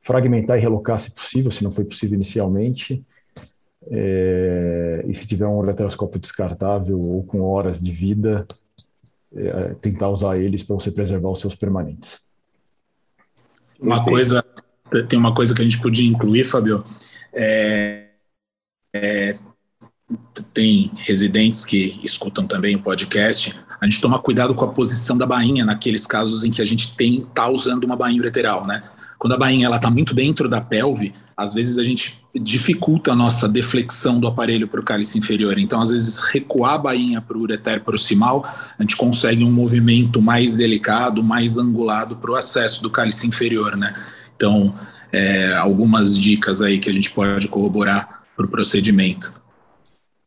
[0.00, 3.02] fragmentar e relocar se possível, se não foi possível inicialmente,
[3.90, 8.46] é, e se tiver um ureteroscópio descartável ou com horas de vida,
[9.36, 12.20] é, tentar usar eles para você preservar os seus permanentes.
[13.80, 14.44] Uma coisa,
[15.08, 16.84] tem uma coisa que a gente podia incluir, Fabio,
[17.32, 18.08] é,
[18.94, 19.38] é
[20.52, 25.26] tem residentes que escutam também o podcast, a gente toma cuidado com a posição da
[25.26, 28.82] bainha naqueles casos em que a gente tem tá usando uma bainha ureteral, né?
[29.18, 33.16] Quando a bainha ela está muito dentro da pelve, às vezes a gente dificulta a
[33.16, 35.58] nossa deflexão do aparelho para o cálice inferior.
[35.58, 38.44] Então, às vezes, recuar a bainha para o ureter proximal,
[38.78, 43.76] a gente consegue um movimento mais delicado, mais angulado para o acesso do cálice inferior,
[43.76, 43.94] né?
[44.36, 44.74] Então,
[45.12, 49.32] é, algumas dicas aí que a gente pode corroborar para o procedimento.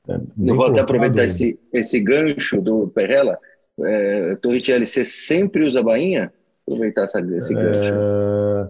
[0.07, 3.37] É, Eu vou até aproveitar esse, esse gancho do Perrella.
[3.79, 6.31] É, Torricelli, você sempre usa bainha?
[6.65, 7.93] Aproveitar essa, esse gancho.
[7.93, 8.69] É,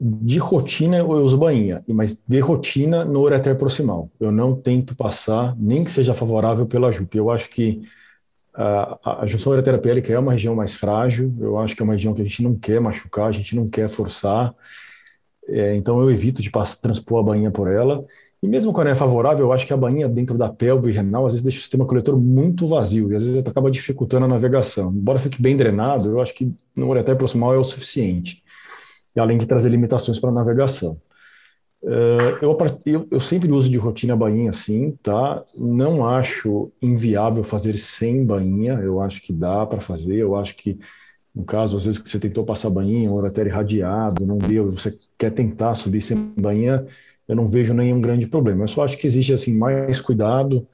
[0.00, 4.10] de rotina eu uso bainha, mas de rotina no ureter proximal.
[4.20, 7.16] Eu não tento passar, nem que seja favorável pela JUP.
[7.16, 7.82] Eu acho que
[8.54, 12.14] a, a junção ureterapélica é uma região mais frágil, eu acho que é uma região
[12.14, 14.54] que a gente não quer machucar, a gente não quer forçar,
[15.48, 18.04] é, então eu evito de passar, transpor a bainha por ela.
[18.42, 21.32] E mesmo quando é favorável, eu acho que a bainha dentro da pelve renal às
[21.32, 24.92] vezes deixa o sistema coletor muito vazio e às vezes acaba dificultando a navegação.
[24.92, 28.42] Embora fique bem drenado, eu acho que no ureter proximal é o suficiente.
[29.18, 31.00] E além de trazer limitações para a navegação.
[31.82, 35.44] Uh, eu, eu, eu, sempre uso de rotina bainha sim, tá?
[35.56, 40.78] Não acho inviável fazer sem bainha, eu acho que dá para fazer, eu acho que
[41.34, 44.96] no caso, às vezes que você tentou passar bainha, o ureter irradiado, não deu, você
[45.16, 46.86] quer tentar subir sem bainha,
[47.28, 48.64] eu não vejo nenhum grande problema.
[48.64, 50.66] Eu só acho que existe assim mais cuidado.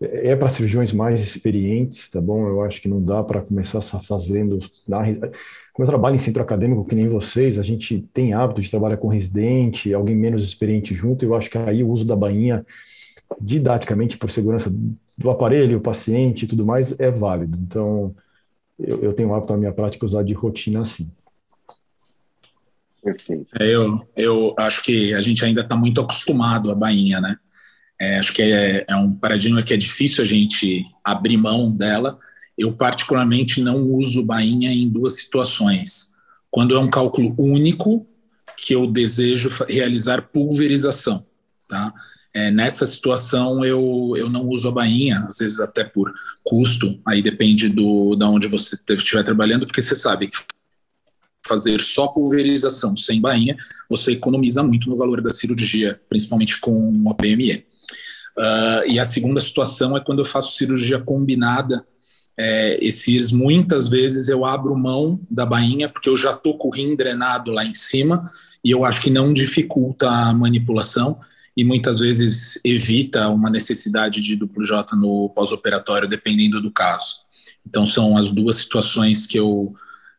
[0.00, 2.46] É para cirurgiões mais experientes, tá bom?
[2.46, 4.60] Eu acho que não dá para começar fazendo.
[5.78, 8.96] Como eu trabalho em centro acadêmico, que nem vocês, a gente tem hábito de trabalhar
[8.96, 11.24] com residente, alguém menos experiente junto.
[11.24, 12.66] Eu acho que aí o uso da bainha,
[13.40, 14.74] didaticamente, por segurança
[15.16, 17.56] do aparelho, o paciente e tudo mais, é válido.
[17.62, 18.12] Então,
[18.76, 21.08] eu, eu tenho hábito na minha prática usar de rotina assim.
[23.00, 23.46] Perfeito.
[23.60, 27.36] É, eu, eu acho que a gente ainda está muito acostumado à bainha, né?
[28.00, 32.18] É, acho que é, é, um paradigma que é difícil a gente abrir mão dela.
[32.58, 36.12] Eu, particularmente, não uso bainha em duas situações.
[36.50, 38.06] Quando é um cálculo único,
[38.56, 41.24] que eu desejo realizar pulverização,
[41.68, 41.92] tá?
[42.34, 46.12] É, nessa situação, eu, eu não uso a bainha, às vezes até por
[46.44, 50.36] custo, aí depende do da onde você estiver trabalhando, porque você sabe que
[51.46, 53.56] fazer só pulverização sem bainha,
[53.88, 57.66] você economiza muito no valor da cirurgia, principalmente com o PME.
[58.36, 61.84] Uh, e a segunda situação é quando eu faço cirurgia combinada.
[62.40, 62.78] É,
[63.32, 67.50] muitas vezes eu abro mão da bainha porque eu já tô com o rim drenado
[67.50, 68.30] lá em cima
[68.64, 71.18] e eu acho que não dificulta a manipulação
[71.56, 77.16] e muitas vezes evita uma necessidade de duplo J no pós-operatório, dependendo do caso.
[77.66, 79.74] Então são as duas situações que eu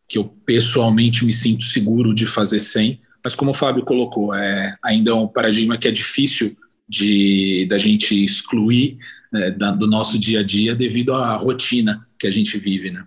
[0.06, 4.76] que eu pessoalmente me sinto seguro de fazer sem, mas como o Fábio colocou, é,
[4.84, 8.98] ainda é um paradigma que é difícil de da gente excluir
[9.32, 13.06] né, da, do nosso dia a dia devido à rotina que a gente vive, né?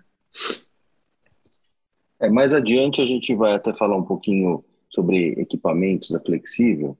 [2.19, 6.97] É, mais adiante a gente vai até falar um pouquinho sobre equipamentos da Flexível,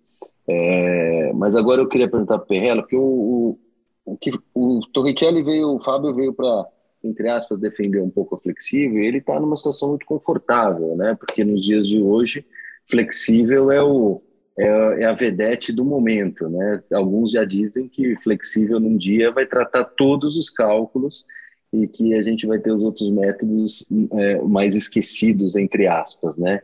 [0.48, 3.60] é, mas agora eu queria perguntar para o Perrella, porque o, o,
[4.06, 6.66] o, que, o Torricelli veio, o Fábio veio para
[7.04, 11.16] entre aspas, defender um pouco a flexível, ele está numa situação muito confortável, né?
[11.16, 12.46] Porque nos dias de hoje,
[12.90, 14.22] flexível é, o,
[14.58, 16.82] é, é a vedete do momento, né?
[16.94, 21.26] Alguns já dizem que flexível num dia vai tratar todos os cálculos
[21.72, 26.62] e que a gente vai ter os outros métodos é, mais esquecidos, entre aspas, né?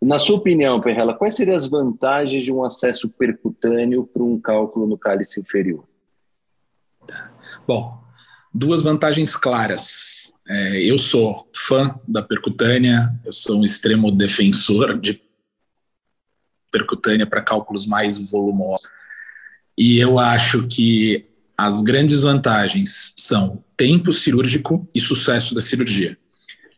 [0.00, 4.86] Na sua opinião, Perrela, quais seriam as vantagens de um acesso percutâneo para um cálculo
[4.86, 5.84] no cálice inferior?
[7.66, 7.98] Bom,
[8.54, 10.32] duas vantagens claras.
[10.48, 15.20] É, eu sou fã da percutânea, eu sou um extremo defensor de
[16.70, 18.86] percutânea para cálculos mais volumosos.
[19.76, 21.26] E eu acho que
[21.56, 26.16] as grandes vantagens são tempo cirúrgico e sucesso da cirurgia.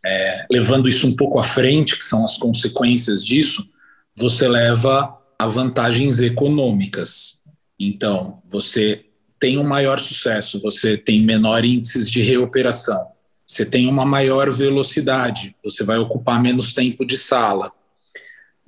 [0.05, 3.68] É, levando isso um pouco à frente, que são as consequências disso,
[4.16, 7.40] você leva a vantagens econômicas.
[7.79, 9.05] Então, você
[9.38, 13.07] tem um maior sucesso, você tem menor índices de reoperação,
[13.46, 17.72] você tem uma maior velocidade, você vai ocupar menos tempo de sala.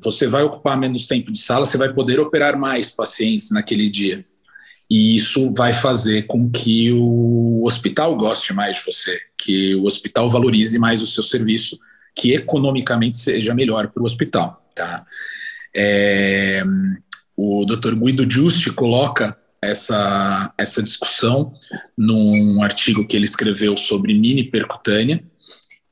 [0.03, 4.25] Você vai ocupar menos tempo de sala, você vai poder operar mais pacientes naquele dia.
[4.91, 10.29] E isso vai fazer com que o hospital goste mais de você, que o hospital
[10.29, 11.79] valorize mais o seu serviço,
[12.15, 14.63] que economicamente seja melhor para o hospital.
[14.75, 15.03] Tá?
[15.75, 16.63] É,
[17.37, 17.95] o Dr.
[17.95, 21.55] Guido Giusti coloca essa, essa discussão
[21.97, 25.23] num artigo que ele escreveu sobre mini percutânea,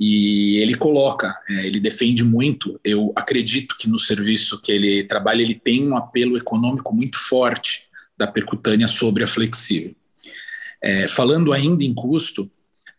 [0.01, 2.81] e ele coloca, é, ele defende muito.
[2.83, 7.83] Eu acredito que no serviço que ele trabalha, ele tem um apelo econômico muito forte
[8.17, 9.95] da percutânea sobre a flexível.
[10.83, 12.51] É, falando ainda em custo,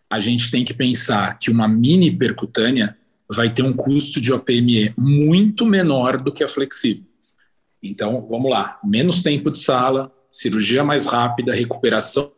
[0.07, 2.95] a gente tem que pensar que uma mini percutânea
[3.27, 7.03] vai ter um custo de OPME muito menor do que a flexível.
[7.81, 12.31] Então, vamos lá: menos tempo de sala, cirurgia mais rápida, recuperação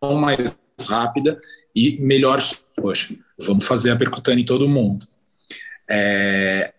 [0.00, 1.40] mais rápida
[1.74, 2.40] e melhor.
[2.80, 5.06] Poxa, vamos fazer a percutânea em todo mundo.
[5.88, 6.72] É,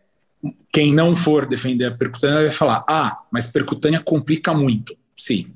[0.71, 4.95] quem não for defender a percutânea vai falar: ah, mas percutânea complica muito.
[5.17, 5.47] Sim,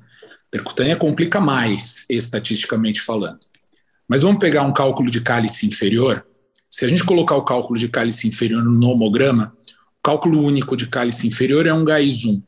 [0.52, 3.40] percutânea complica mais, estatisticamente falando.
[4.08, 6.26] Mas vamos pegar um cálculo de cálice inferior.
[6.70, 9.54] Se a gente colocar o cálculo de cálice inferior no homograma,
[10.00, 12.42] o cálculo único de cálice inferior é um GAIS 1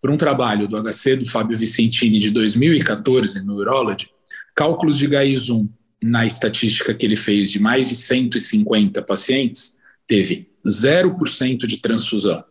[0.00, 4.10] por um trabalho do HC do Fábio Vicentini de 2014 no Urology,
[4.54, 5.68] cálculos de GAIS-1
[6.02, 12.44] na estatística que ele fez de mais de 150 pacientes, teve 0% de transfusão,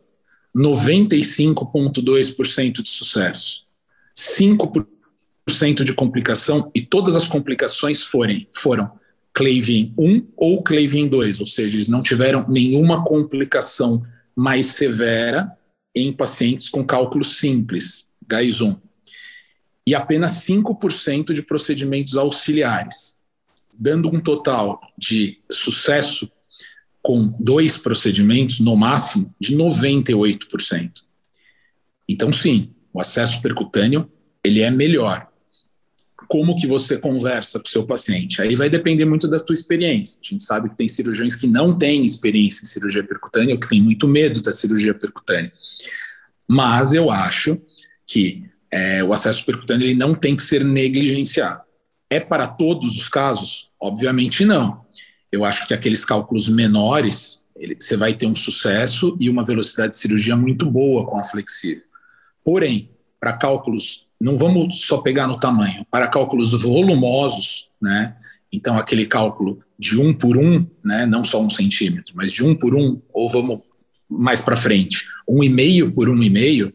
[0.56, 3.66] 95,2% de sucesso,
[4.16, 8.92] 5% de complicação e todas as complicações forem, foram
[9.34, 14.02] Clavien 1 ou Clavien 2, ou seja, eles não tiveram nenhuma complicação
[14.36, 15.52] mais severa
[15.96, 18.80] em pacientes com cálculo simples, GAIS-1,
[19.86, 23.17] e apenas 5% de procedimentos auxiliares,
[23.78, 26.32] dando um total de sucesso
[27.02, 30.92] com dois procedimentos, no máximo, de 98%.
[32.08, 34.12] Então, sim, o acesso percutâneo
[34.44, 35.28] ele é melhor.
[36.28, 38.42] Como que você conversa com o seu paciente?
[38.42, 40.20] Aí vai depender muito da tua experiência.
[40.22, 43.70] A gente sabe que tem cirurgiões que não têm experiência em cirurgia percutânea ou que
[43.70, 45.52] têm muito medo da cirurgia percutânea.
[46.46, 47.62] Mas eu acho
[48.06, 51.62] que é, o acesso percutâneo ele não tem que ser negligenciado.
[52.10, 53.72] É para todos os casos?
[53.80, 54.86] Obviamente não.
[55.32, 59.92] Eu acho que aqueles cálculos menores, ele, você vai ter um sucesso e uma velocidade
[59.92, 61.84] de cirurgia muito boa com a flexível.
[62.44, 68.16] Porém, para cálculos, não vamos só pegar no tamanho, para cálculos volumosos, né?
[68.52, 72.56] Então, aquele cálculo de um por um, né, não só um centímetro, mas de um
[72.56, 73.60] por um, ou vamos
[74.10, 76.74] mais para frente, um e-mail por um e-mail,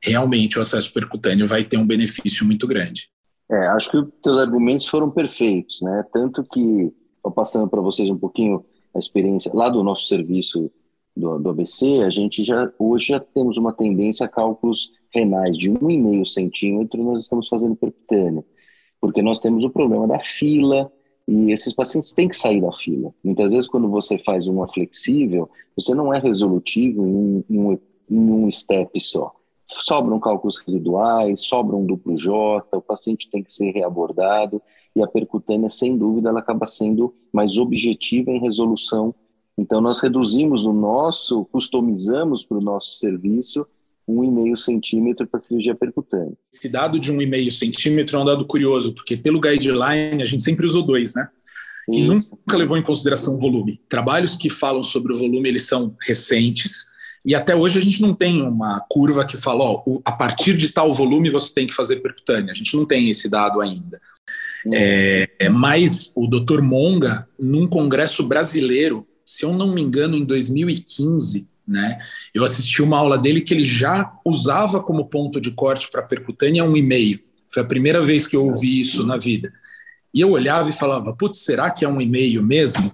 [0.00, 3.08] realmente o acesso percutâneo vai ter um benefício muito grande.
[3.50, 6.04] É, acho que os teus argumentos foram perfeitos, né?
[6.12, 6.92] Tanto que,
[7.34, 10.70] passando para vocês um pouquinho a experiência lá do nosso serviço
[11.16, 15.70] do, do, ABC, a gente já hoje já temos uma tendência a cálculos renais de
[15.70, 18.44] 1,5 centímetro, nós estamos fazendo percutâneo,
[19.00, 20.90] porque nós temos o problema da fila,
[21.26, 23.14] e esses pacientes têm que sair da fila.
[23.22, 27.78] Muitas vezes, quando você faz uma flexível, você não é resolutivo em, em, um,
[28.10, 29.34] em um step só.
[29.66, 34.60] Sobram cálculos residuais, sobra um duplo J, o paciente tem que ser reabordado,
[34.94, 39.14] e a percutânea, sem dúvida, ela acaba sendo mais objetiva em resolução.
[39.56, 43.66] Então, nós reduzimos o nosso, customizamos para o nosso serviço
[44.08, 46.36] 1,5 centímetro para cirurgia percutânea.
[46.52, 50.66] Esse dado de 1,5 centímetro é um dado curioso, porque pelo guideline a gente sempre
[50.66, 51.28] usou dois, né?
[51.88, 53.80] E nunca levou em consideração o volume.
[53.88, 56.86] Trabalhos que falam sobre o volume, eles são recentes,
[57.24, 60.68] e até hoje a gente não tem uma curva que fala, ó, a partir de
[60.68, 62.52] tal volume você tem que fazer percutânea.
[62.52, 64.00] A gente não tem esse dado ainda.
[64.72, 66.60] É, é mas o Dr.
[66.60, 71.98] Monga, num congresso brasileiro, se eu não me engano, em 2015, né?
[72.34, 76.62] Eu assisti uma aula dele que ele já usava como ponto de corte para percutânea
[76.62, 77.20] um e-mail.
[77.48, 79.50] Foi a primeira vez que eu ouvi isso na vida.
[80.12, 82.92] E eu olhava e falava, putz, será que é um e-mail mesmo?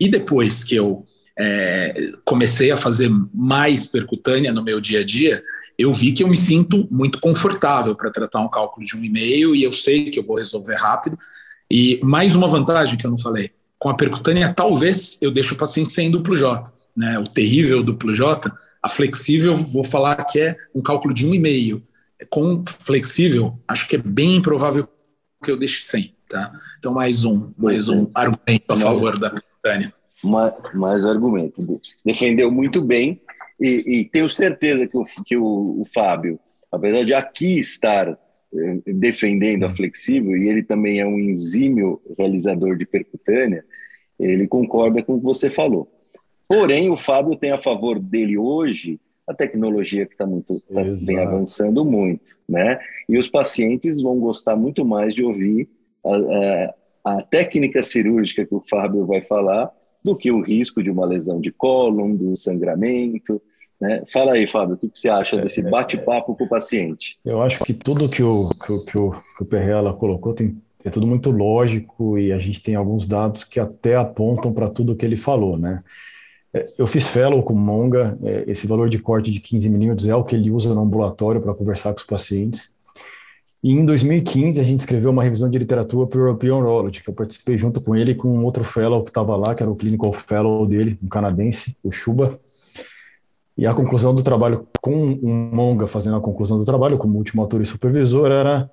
[0.00, 1.04] E depois que eu
[1.38, 5.42] é, comecei a fazer mais percutânea no meu dia a dia,
[5.78, 9.54] eu vi que eu me sinto muito confortável para tratar um cálculo de um e-mail
[9.54, 11.16] e eu sei que eu vou resolver rápido.
[11.70, 15.56] E mais uma vantagem que eu não falei, com a percutânea, talvez eu deixe o
[15.56, 16.72] paciente sem duplo J.
[16.96, 17.16] Né?
[17.20, 18.50] O terrível duplo J,
[18.82, 21.80] a flexível, vou falar que é um cálculo de um e-mail.
[22.28, 24.88] Com flexível, acho que é bem improvável
[25.44, 26.16] que eu deixe sem.
[26.28, 26.50] Tá?
[26.78, 29.94] Então, mais um, mais um argumento a favor da percutânea.
[30.22, 31.80] Mais, mais argumento.
[32.04, 33.20] Defendeu muito bem
[33.60, 36.38] e, e tenho certeza que o, que o, o Fábio,
[36.70, 42.76] apesar de aqui estar eh, defendendo a flexível, e ele também é um exímio realizador
[42.76, 43.64] de percutânea,
[44.18, 45.88] ele concorda com o que você falou.
[46.48, 51.18] Porém, o Fábio tem a favor dele hoje a tecnologia que está muito tá bem
[51.18, 52.80] avançando muito, né?
[53.06, 55.68] E os pacientes vão gostar muito mais de ouvir
[56.02, 59.70] a, a, a técnica cirúrgica que o Fábio vai falar
[60.08, 63.40] do que o risco de uma lesão de cólon, do sangramento.
[63.78, 64.02] Né?
[64.10, 67.18] Fala aí, Fábio, o que você acha é, desse é, bate-papo com o paciente?
[67.24, 70.56] Eu acho que tudo que o, que o, que o, que o Perrella colocou tem,
[70.82, 74.96] é tudo muito lógico e a gente tem alguns dados que até apontam para tudo
[74.96, 75.82] que ele falou, né?
[76.54, 80.24] É, eu fiz fellow com Monga, esse valor de corte de 15 milímetros é o
[80.24, 82.74] que ele usa no ambulatório para conversar com os pacientes.
[83.62, 87.10] E em 2015 a gente escreveu uma revisão de literatura para o European Urology, que
[87.10, 89.74] eu participei junto com ele e com outro fellow que estava lá, que era o
[89.74, 92.38] clinical fellow dele, um canadense, o Chuba.
[93.56, 97.42] E a conclusão do trabalho com um Monga fazendo a conclusão do trabalho como último
[97.42, 98.70] autor e supervisor era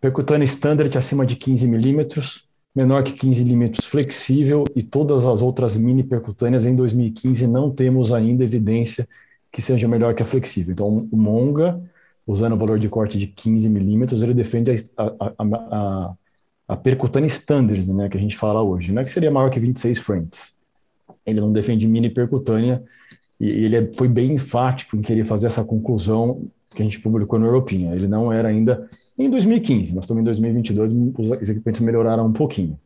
[0.00, 5.76] percutânea standard acima de 15 milímetros, menor que 15 milímetros flexível e todas as outras
[5.76, 9.08] mini percutâneas em 2015 não temos ainda evidência
[9.50, 10.72] que seja melhor que a flexível.
[10.72, 11.80] Então o Monga
[12.28, 16.14] usando o valor de corte de 15 milímetros, ele defende a, a, a,
[16.68, 19.98] a, percutânea standard, né, que a gente fala hoje, né, que seria maior que 26
[19.98, 20.54] frames.
[21.24, 22.82] Ele não defende mini percutânea,
[23.40, 26.42] e ele é, foi bem enfático em querer fazer essa conclusão
[26.74, 27.94] que a gente publicou no Europinha.
[27.94, 32.78] Ele não era ainda em 2015, nós estamos em 2022, os equipamentos melhoraram um pouquinho.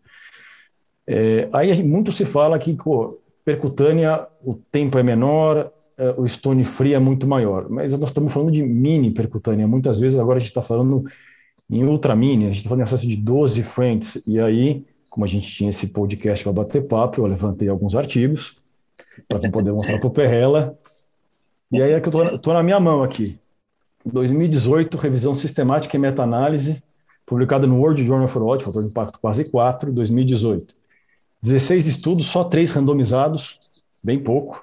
[1.04, 5.72] É, aí muito se fala que pô, percutânea, o tempo é menor,
[6.16, 7.68] o stone free é muito maior.
[7.68, 9.66] Mas nós estamos falando de mini percutânea.
[9.66, 11.04] Muitas vezes agora a gente está falando
[11.70, 14.22] em ultra mini, a gente está falando em acesso de 12 frentes.
[14.26, 18.56] E aí, como a gente tinha esse podcast para bater papo, eu levantei alguns artigos
[19.28, 20.78] para poder mostrar para o Perrella.
[21.70, 23.38] E aí é que eu estou na minha mão aqui.
[24.04, 26.82] 2018, revisão sistemática e meta-análise,
[27.24, 30.74] publicada no World Journal of Urology, fator de impacto quase 4, 2018.
[31.40, 33.60] 16 estudos, só três randomizados,
[34.02, 34.62] bem pouco.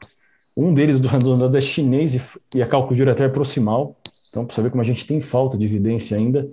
[0.60, 3.95] Um deles do randomizado é chinês e, e é cálculo diretório proximal.
[4.28, 6.51] Então, para saber como a gente tem falta de evidência ainda.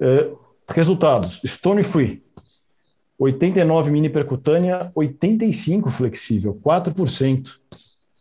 [0.00, 0.30] É,
[0.70, 2.22] resultados: Stone Free,
[3.18, 7.58] 89 mini percutânea, 85 flexível, 4%.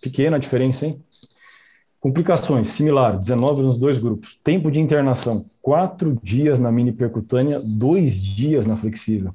[0.01, 1.01] Pequena a diferença, hein?
[2.01, 4.35] Complicações, similar, 19 nos dois grupos.
[4.35, 9.33] Tempo de internação, 4 dias na mini percutânea, 2 dias na flexível.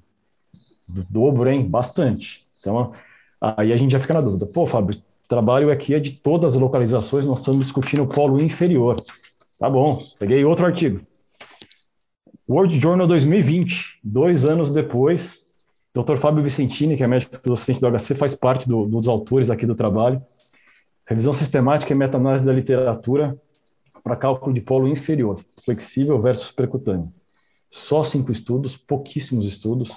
[1.09, 1.67] Dobro, hein?
[1.67, 2.47] Bastante.
[2.61, 2.93] Então,
[3.41, 4.45] aí a gente já fica na dúvida.
[4.45, 9.03] Pô, Fábio, trabalho aqui é de todas as localizações, nós estamos discutindo o polo inferior.
[9.59, 11.01] Tá bom, peguei outro artigo.
[12.49, 15.45] World Journal 2020, dois anos depois,
[15.95, 16.17] Dr.
[16.17, 19.65] Fábio Vicentini, que é médico do assistente do HC, faz parte do, dos autores aqui
[19.65, 20.21] do trabalho.
[21.07, 23.39] Revisão sistemática e meta-análise da literatura
[24.03, 27.11] para cálculo de polo inferior, flexível versus percutâneo.
[27.71, 29.97] Só cinco estudos, pouquíssimos estudos,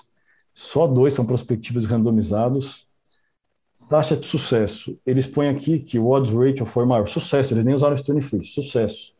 [0.55, 2.86] só dois são prospectivos randomizados,
[3.89, 4.99] Taxa de sucesso.
[5.05, 7.07] Eles põem aqui que o odds ratio foi maior.
[7.07, 8.45] Sucesso, eles nem usaram Stone Free.
[8.45, 9.13] Sucesso.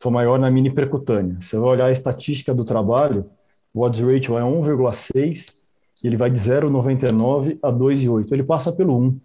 [0.00, 1.36] Foi maior na mini percutânea.
[1.40, 3.30] Você olhar a estatística do trabalho,
[3.72, 5.54] o odds ratio é 1,6
[6.02, 8.32] e ele vai de 0,99 a 2,8.
[8.32, 9.20] Ele passa pelo 1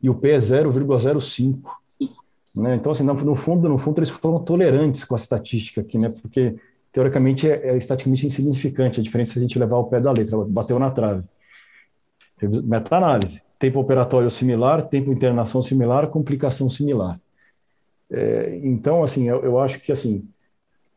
[0.00, 1.60] e o P é 0,05.
[2.54, 2.76] Né?
[2.76, 6.08] Então, assim, no fundo, no fundo, eles foram tolerantes com a estatística aqui, né?
[6.08, 6.56] Porque
[6.92, 10.36] teoricamente é, é estatisticamente insignificante a diferença se a gente levar o pé da letra,
[10.44, 11.24] bateu na trave.
[12.64, 17.20] Meta-análise tempo operatório similar, tempo internação similar, complicação similar.
[18.10, 20.26] É, então, assim, eu, eu, acho que assim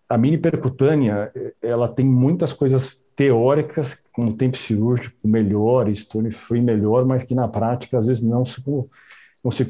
[0.10, 7.06] a mini percutânea ela tem muitas coisas teóricas com tempo cirúrgico melhor, stone free melhor,
[7.06, 8.64] mas que na prática às vezes não se
[9.44, 9.68] não se.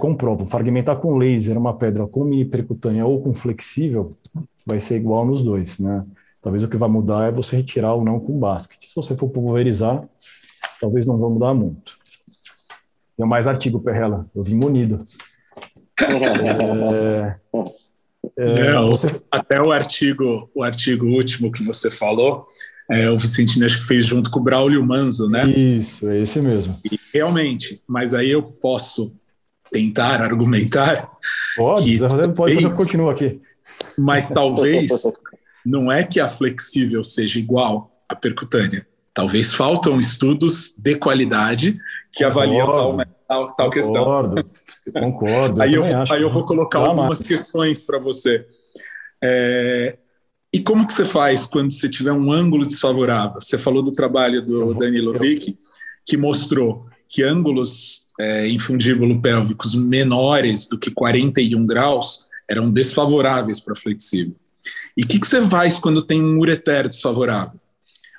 [0.47, 4.11] Fragmentar com laser uma pedra com mini percutânea ou com flexível
[4.65, 6.05] vai ser igual nos dois, né?
[6.41, 8.85] Talvez o que vai mudar é você retirar ou não com basket.
[8.85, 10.07] Se você for pulverizar,
[10.79, 12.02] talvez não vá mudar muito.
[13.17, 14.27] Tem mais artigo, Perrela.
[14.35, 15.05] Eu vim munido.
[16.99, 17.35] é,
[18.37, 19.21] é, você...
[19.31, 22.47] Até o artigo, o artigo último que você falou,
[22.89, 25.49] É, o Vicentino acho que fez junto com o Braulio Manzo, né?
[25.49, 26.79] Isso, é esse mesmo.
[26.83, 29.15] E, realmente, mas aí eu posso
[29.71, 31.09] tentar argumentar.
[31.55, 31.97] Pode, que
[32.33, 33.41] pode, talvez, eu continuo aqui.
[33.97, 34.91] Mas talvez
[35.65, 38.85] não é que a flexível seja igual à percutânea.
[39.13, 41.79] Talvez faltam estudos de qualidade
[42.13, 42.97] que avaliam tal,
[43.27, 44.03] tal, tal questão.
[44.05, 44.45] Concordo,
[44.93, 45.61] concordo.
[45.61, 47.27] aí, eu, aí eu vou colocar algumas mais.
[47.27, 48.45] questões para você.
[49.21, 49.97] É,
[50.53, 53.41] e como que você faz quando você tiver um ângulo desfavorável?
[53.41, 55.57] Você falou do trabalho do Danilo Vick,
[56.05, 63.59] que mostrou que ângulos é, em fundíbulo pélvicos menores do que 41 graus eram desfavoráveis
[63.59, 64.35] para flexível.
[64.95, 67.59] E o que, que, você faz quando tem um ureter desfavorável?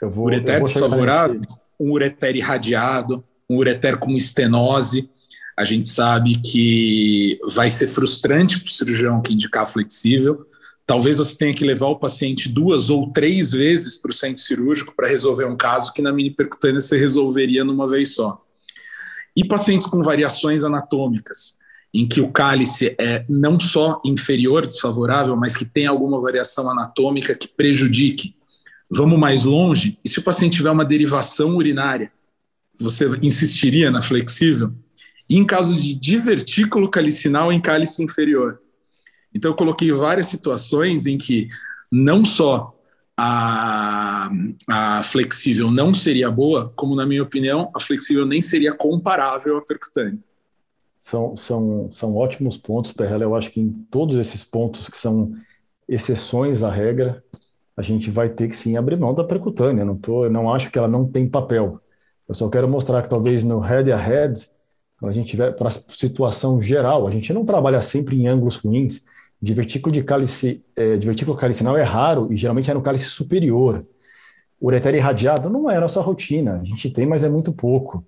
[0.03, 1.41] Eu vou, ureter desfavorável,
[1.79, 5.09] um ureter irradiado, um ureter com estenose.
[5.57, 10.47] A gente sabe que vai ser frustrante para o cirurgião que indicar flexível,
[10.87, 14.93] Talvez você tenha que levar o paciente duas ou três vezes para o centro cirúrgico
[14.95, 18.43] para resolver um caso que na mini percutânea você resolveria numa vez só.
[19.35, 21.57] E pacientes com variações anatômicas,
[21.93, 27.35] em que o cálice é não só inferior, desfavorável, mas que tem alguma variação anatômica
[27.35, 28.37] que prejudique.
[28.91, 32.13] Vamos mais longe, e se o paciente tiver uma derivação urinária,
[32.79, 34.73] você insistiria na flexível?
[35.29, 38.61] E em casos de divertículo calicinal em cálice inferior,
[39.35, 41.49] então, eu coloquei várias situações em que
[41.91, 42.73] não só
[43.17, 44.31] a,
[44.69, 49.63] a flexível não seria boa, como, na minha opinião, a flexível nem seria comparável à
[49.63, 50.19] percutânea.
[50.97, 53.25] São, são, são ótimos pontos, Perrela.
[53.25, 55.35] Eu acho que em todos esses pontos que são
[55.89, 57.23] exceções à regra,
[57.77, 59.85] a gente vai ter que sim abrir mão da percutânea.
[59.85, 61.81] Não, tô, não acho que ela não tem papel.
[62.29, 64.41] Eu só quero mostrar que talvez no head a head,
[64.99, 68.57] quando a gente tiver para a situação geral, a gente não trabalha sempre em ângulos
[68.57, 69.05] ruins
[69.45, 73.85] Divertículo de cálice, é, divertículo calicinal é raro e geralmente é no cálice superior.
[74.59, 78.03] Ureter irradiado não é a nossa rotina, a gente tem, mas é muito pouco.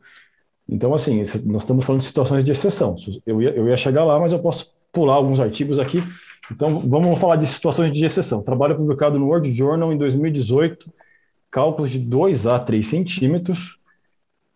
[0.67, 2.97] Então, assim, nós estamos falando de situações de exceção.
[3.27, 6.03] Eu ia, eu ia chegar lá, mas eu posso pular alguns artigos aqui.
[6.51, 8.43] Então, vamos falar de situações de exceção.
[8.43, 10.91] Trabalho publicado no World Journal em 2018,
[11.51, 13.76] cálculos de 2 a 3 centímetros,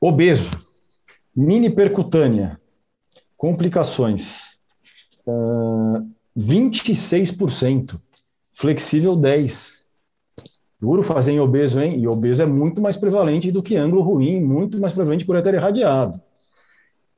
[0.00, 0.50] obeso,
[1.36, 2.58] mini percutânea,
[3.36, 4.58] complicações.
[5.26, 8.00] Uh, 26%,
[8.52, 9.80] flexível 10%.
[10.80, 12.00] Duro fazer em obeso, hein?
[12.00, 15.52] E obeso é muito mais prevalente do que ângulo ruim, muito mais prevalente por ureter
[15.52, 16.18] irradiado.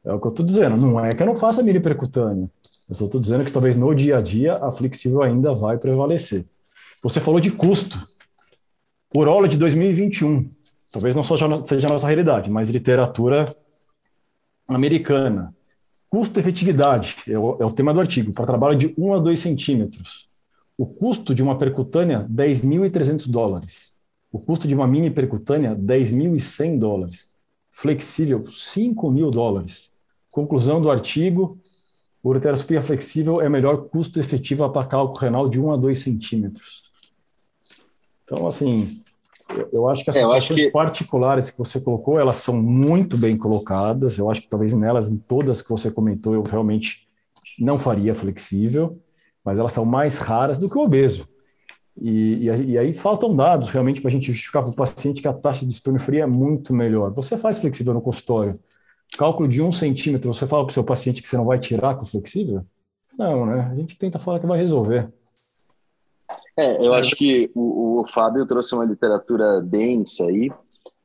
[0.04, 0.76] É o que eu estou dizendo.
[0.76, 2.50] Não é que eu não faça mini percutânea.
[2.88, 6.44] Eu só estou dizendo que talvez no dia a dia a flexível ainda vai prevalecer.
[7.04, 7.98] Você falou de custo.
[9.08, 10.50] Por de 2021.
[10.93, 13.53] Talvez não seja a nossa realidade, mas literatura
[14.68, 15.55] americana.
[16.11, 20.28] Custo-efetividade é, é, o tema do artigo, para trabalho de 1 a 2 centímetros.
[20.76, 23.95] O custo de uma percutânea, 10.300 dólares.
[24.30, 27.30] O custo de uma mini percutânea, 10.100 dólares.
[27.70, 29.95] Flexível, 5 mil dólares.
[30.30, 31.59] Conclusão do artigo,
[32.22, 36.82] ureteroscopia flexível é melhor custo efetivo para cálculo renal de 1 a 2 centímetros.
[38.24, 39.01] Então, assim,
[39.72, 40.70] eu acho que as é, situações que...
[40.70, 44.18] particulares que você colocou, elas são muito bem colocadas.
[44.18, 47.09] Eu acho que talvez nelas, em todas que você comentou, eu realmente
[47.59, 48.98] não faria flexível,
[49.44, 51.28] mas elas são mais raras do que o obeso.
[52.00, 55.28] E, e, e aí faltam dados realmente para a gente justificar para o paciente que
[55.28, 57.12] a taxa de estômago frio é muito melhor.
[57.12, 58.59] Você faz flexível no consultório,
[59.16, 61.96] cálculo de um centímetro, você fala para o seu paciente que você não vai tirar
[61.96, 62.64] com flexível?
[63.18, 63.68] Não, né?
[63.70, 65.12] A gente tenta falar que vai resolver.
[66.57, 70.50] É, eu acho que o, o Fábio trouxe uma literatura densa aí,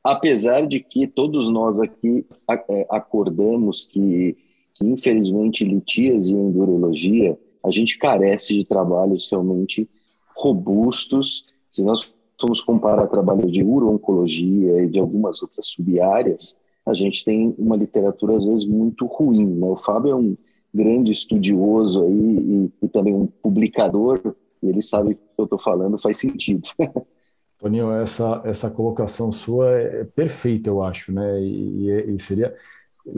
[0.04, 2.26] apesar de que todos nós aqui
[2.68, 4.36] é, acordamos que,
[4.74, 9.88] que infelizmente, litíase e endurologia, a gente carece de trabalhos realmente
[10.36, 11.44] robustos.
[11.70, 17.54] Se nós formos comparar trabalho de uro-oncologia e de algumas outras subáreas, a gente tem
[17.58, 19.46] uma literatura, às vezes, muito ruim.
[19.46, 19.66] Né?
[19.66, 20.36] O Fábio é um
[20.72, 24.20] grande estudioso aí e, e também um publicador
[24.62, 26.68] e ele sabe que o que eu estou falando faz sentido.
[27.58, 31.40] Toninho, essa, essa colocação sua é perfeita, eu acho, né?
[31.40, 32.54] E, e, seria.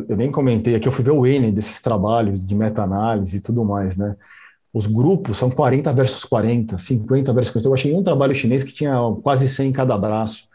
[0.08, 3.64] Eu nem comentei aqui, eu fui ver o N desses trabalhos de meta-análise e tudo
[3.64, 4.16] mais, né?
[4.72, 7.68] Os grupos são 40 versus 40, 50 versus 50.
[7.68, 10.48] Eu achei um trabalho chinês que tinha quase 100 em cada braço.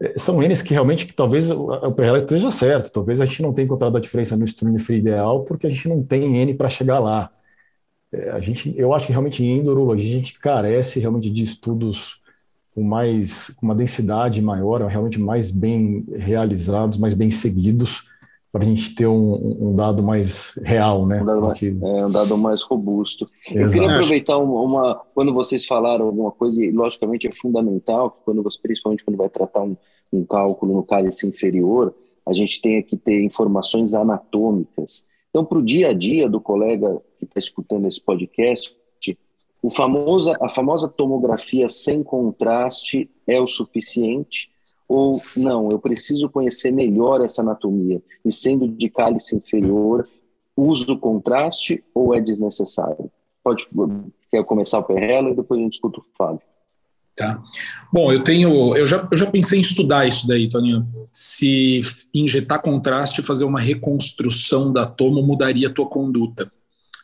[0.00, 3.52] É, são N's que realmente, que talvez o PRL esteja certo, talvez a gente não
[3.52, 6.68] tenha encontrado a diferença no stream free ideal, porque a gente não tem N para
[6.68, 7.30] chegar lá.
[8.12, 12.20] É, a gente, eu acho que realmente em endurologia a gente carece realmente de estudos
[12.74, 18.04] com mais com uma densidade maior, realmente mais bem realizados, mais bem seguidos,
[18.50, 21.22] para a gente ter um, um, dado mais real, né?
[21.22, 23.26] Um dado mais, é, um dado mais robusto.
[23.46, 23.60] Exato.
[23.60, 28.42] Eu queria aproveitar uma, uma, quando vocês falaram alguma coisa, e logicamente é fundamental, quando
[28.42, 29.74] você, principalmente quando vai tratar um,
[30.12, 31.94] um cálculo no cálice inferior,
[32.26, 35.06] a gente tem que ter informações anatômicas.
[35.32, 38.76] Então, para o dia a dia do colega que está escutando esse podcast,
[39.62, 44.50] o famoso, a famosa tomografia sem contraste é o suficiente?
[44.86, 50.06] Ou não, eu preciso conhecer melhor essa anatomia e sendo de cálice inferior,
[50.54, 53.10] uso contraste ou é desnecessário?
[53.42, 53.64] Pode
[54.30, 56.51] quer começar o Perrela e depois a gente escuta o Fábio.
[57.14, 57.42] Tá.
[57.92, 60.88] Bom, eu tenho, eu já, eu já pensei em estudar isso daí, Toninho.
[61.12, 61.80] Se
[62.14, 66.50] injetar contraste e fazer uma reconstrução da tomo mudaria a tua conduta.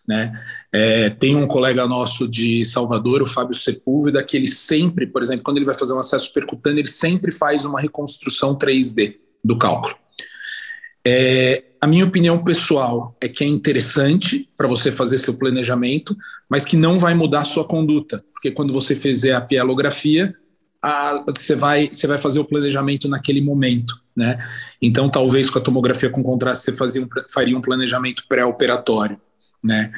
[0.07, 0.33] Né?
[0.73, 5.45] É, tem um colega nosso de Salvador, o Fábio Sepúlveda, que ele sempre, por exemplo,
[5.45, 9.95] quando ele vai fazer um acesso percutâneo, ele sempre faz uma reconstrução 3D do cálculo.
[11.07, 16.17] É, a minha opinião pessoal é que é interessante para você fazer seu planejamento,
[16.49, 20.35] mas que não vai mudar sua conduta, porque quando você fizer a pielografia,
[20.83, 24.39] a, você, vai, você vai fazer o planejamento naquele momento, né?
[24.81, 29.19] Então, talvez com a tomografia com contraste você fazia um, faria um planejamento pré-operatório
[29.63, 29.91] né?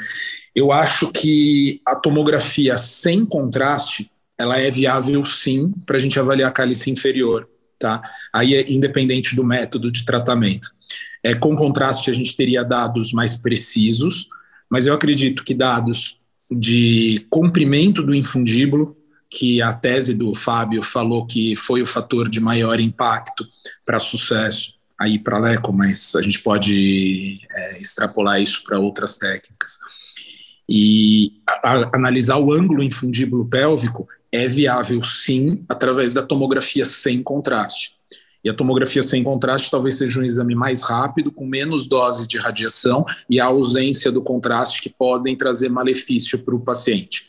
[0.54, 6.48] Eu acho que a tomografia sem contraste, ela é viável sim para a gente avaliar
[6.50, 8.02] a cálice inferior, tá?
[8.32, 10.68] Aí é independente do método de tratamento.
[11.22, 14.28] É, com contraste a gente teria dados mais precisos,
[14.68, 16.18] mas eu acredito que dados
[16.50, 18.96] de comprimento do infundíbulo,
[19.28, 23.46] que a tese do Fábio falou que foi o fator de maior impacto
[23.86, 29.78] para sucesso, aí para Leco, mas a gente pode é, extrapolar isso para outras técnicas.
[30.68, 37.22] E a, a, analisar o ângulo infundíbulo pélvico é viável, sim, através da tomografia sem
[37.22, 37.99] contraste.
[38.42, 42.38] E a tomografia sem contraste talvez seja um exame mais rápido, com menos doses de
[42.38, 47.28] radiação e a ausência do contraste que podem trazer malefício para o paciente.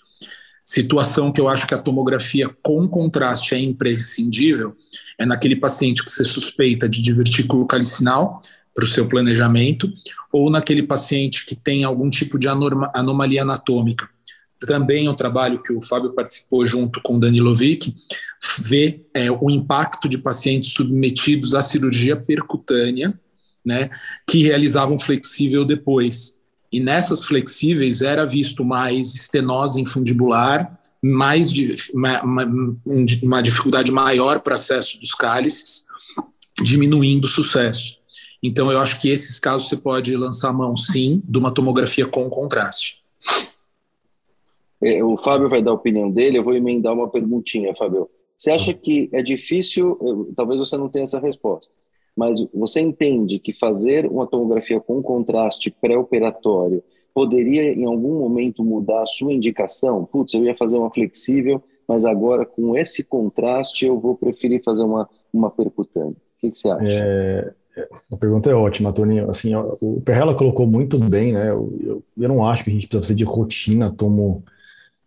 [0.63, 4.75] Situação que eu acho que a tomografia com contraste é imprescindível
[5.17, 8.41] é naquele paciente que você suspeita de divertículo calicinal
[8.73, 9.91] para o seu planejamento,
[10.31, 14.09] ou naquele paciente que tem algum tipo de anomalia anatômica.
[14.67, 17.95] Também o um trabalho que o Fábio participou junto com Danilovic,
[18.59, 23.19] vê é, o impacto de pacientes submetidos à cirurgia percutânea,
[23.63, 23.89] né,
[24.27, 26.39] que realizavam flexível depois.
[26.71, 32.51] E nessas flexíveis era visto mais estenose infundibular, mais de, uma, uma,
[33.23, 35.85] uma dificuldade maior para acesso dos cálices,
[36.61, 37.99] diminuindo o sucesso.
[38.43, 42.29] Então, eu acho que esses casos você pode lançar mão, sim, de uma tomografia com
[42.29, 43.01] contraste.
[44.81, 48.09] É, o Fábio vai dar a opinião dele, eu vou emendar uma perguntinha, Fábio.
[48.37, 51.71] Você acha que é difícil, talvez você não tenha essa resposta,
[52.17, 59.03] mas você entende que fazer uma tomografia com contraste pré-operatório poderia em algum momento mudar
[59.03, 60.05] a sua indicação?
[60.05, 64.83] Putz, eu ia fazer uma flexível, mas agora com esse contraste eu vou preferir fazer
[64.83, 66.11] uma, uma percutânea.
[66.11, 67.03] O que, que você acha?
[67.03, 69.29] É, é a pergunta é ótima, Toninho.
[69.29, 71.49] Assim, o Perrella colocou muito bem, né?
[71.49, 74.43] Eu, eu, eu, não acho que a gente precisa fazer de rotina tomo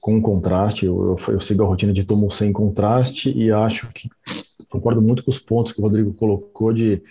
[0.05, 0.85] com contraste.
[0.85, 4.11] Eu, eu, eu sigo a rotina de tomo sem contraste e acho que
[4.69, 7.03] concordo muito com os pontos que o Rodrigo colocou de se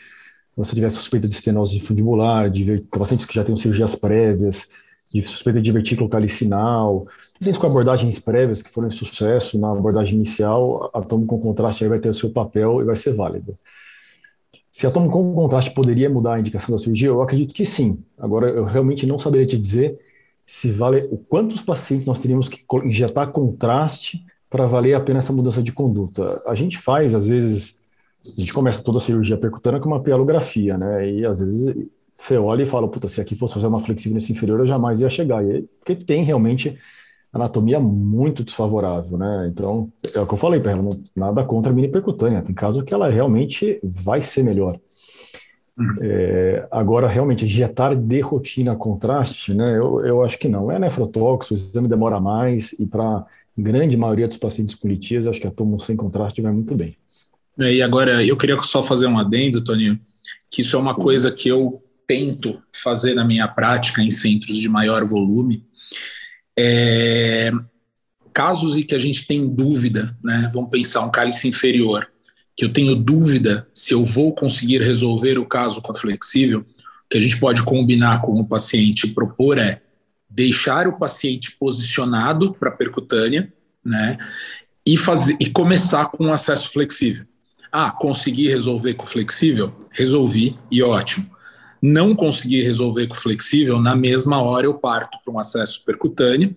[0.56, 4.70] você tiver suspeita de estenose fundibular, de pacientes que já têm cirurgias prévias,
[5.12, 7.08] de suspeita de divertículo calicinal,
[7.39, 11.84] pacientes com abordagens prévias que foram de sucesso na abordagem inicial, a tomo com contraste
[11.84, 13.56] aí vai ter o seu papel e vai ser válida.
[14.72, 18.04] Se a tomo com contraste poderia mudar a indicação da cirurgia, eu acredito que sim.
[18.20, 19.98] Agora, eu realmente não saberia te dizer
[20.46, 25.34] se vale o quantos pacientes nós teríamos que injetar contraste para valer a pena essa
[25.34, 26.41] mudança de conduta.
[26.46, 27.82] A gente faz, às vezes,
[28.26, 31.10] a gente começa toda a cirurgia percutânea com uma pielografia, né?
[31.10, 31.76] E às vezes
[32.14, 35.10] você olha e fala, puta, se aqui fosse fazer uma nesse inferior, eu jamais ia
[35.10, 35.44] chegar.
[35.44, 36.78] E, porque tem realmente
[37.34, 39.50] anatomia muito desfavorável, né?
[39.52, 42.44] Então, é o que eu falei para ela, nada contra a mini percutânea.
[42.44, 44.80] Tem caso que ela realmente vai ser melhor.
[45.78, 45.95] Uhum.
[46.01, 49.78] É, agora, realmente, injetar de rotina contraste, né?
[49.78, 50.71] Eu, eu acho que não.
[50.71, 53.26] É nefrotóxico, o exame demora mais e para
[53.57, 56.95] grande maioria dos pacientes com litias, acho que a tomo sem contraste vai muito bem.
[57.59, 59.99] É, e agora, eu queria só fazer um adendo, Toninho,
[60.49, 64.69] que isso é uma coisa que eu tento fazer na minha prática em centros de
[64.69, 65.65] maior volume,
[66.57, 67.51] é,
[68.34, 72.07] casos em que a gente tem dúvida, né, vamos pensar um cálice inferior,
[72.56, 76.66] que eu tenho dúvida se eu vou conseguir resolver o caso com a flexível, o
[77.10, 79.82] que a gente pode combinar com o paciente e propor é
[80.30, 83.51] deixar o paciente posicionado para percutânea,
[83.84, 84.18] né,
[84.86, 87.26] e, fazer, e começar com um acesso flexível.
[87.72, 89.74] Ah, consegui resolver com flexível?
[89.91, 91.34] Resolvi e ótimo
[91.84, 96.56] não conseguir resolver com flexível, na mesma hora eu parto para um acesso percutâneo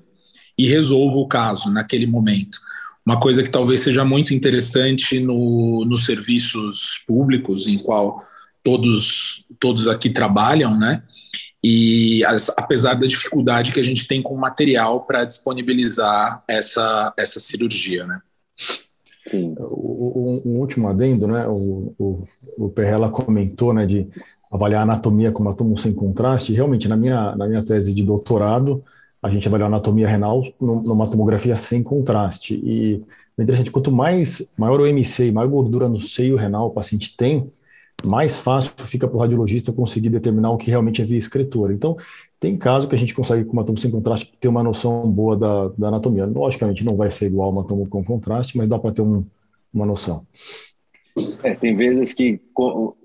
[0.57, 2.61] e resolvo o caso naquele momento.
[3.07, 8.21] Uma coisa que talvez seja muito interessante no, nos serviços públicos, em qual
[8.65, 11.05] todos, todos aqui trabalham, né?
[11.63, 17.39] E as, apesar da dificuldade que a gente tem com material para disponibilizar essa, essa
[17.39, 18.21] cirurgia, né?
[19.31, 19.55] Sim.
[19.59, 21.47] O, o, último adendo, né?
[21.47, 22.25] O, o,
[22.59, 24.09] o Perrella comentou, né, de
[24.51, 26.53] avaliar a anatomia com uma tomo sem contraste.
[26.53, 28.85] Realmente, na minha, na minha tese de doutorado,
[29.23, 32.55] a gente avaliou a anatomia renal numa tomografia sem contraste.
[32.55, 33.03] E
[33.39, 37.51] é interessante, quanto mais maior o MC, maior gordura no seio renal o paciente tem,
[38.05, 41.73] mais fácil fica para o radiologista conseguir determinar o que realmente é via escritura.
[41.73, 41.97] Então,
[42.39, 45.37] tem caso que a gente consegue, com uma tomo sem contraste, ter uma noção boa
[45.37, 46.27] da, da anatomia.
[46.27, 49.25] Logicamente, não vai ser igual uma tomo com contraste, mas dá para ter um,
[49.73, 50.27] uma noção.
[51.43, 52.39] É, tem vezes que,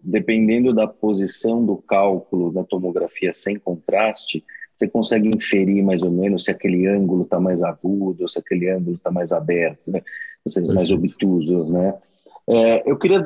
[0.04, 4.44] dependendo da posição do cálculo da tomografia sem contraste,
[4.82, 8.96] você consegue inferir mais ou menos se aquele ângulo está mais agudo, se aquele ângulo
[8.96, 10.02] está mais aberto, né?
[10.44, 11.72] ou seja, mais obtuso.
[11.72, 11.94] Né?
[12.48, 13.26] É, eu queria,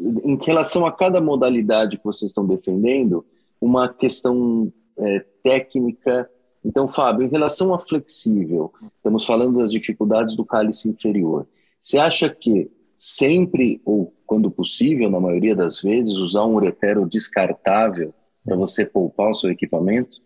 [0.00, 3.24] em relação a cada modalidade que vocês estão defendendo,
[3.60, 6.28] uma questão é, técnica.
[6.64, 11.46] Então, Fábio, em relação a flexível, estamos falando das dificuldades do cálice inferior.
[11.82, 18.14] Você acha que sempre, ou quando possível, na maioria das vezes, usar um uretero descartável
[18.44, 20.18] para você poupar o seu equipamento?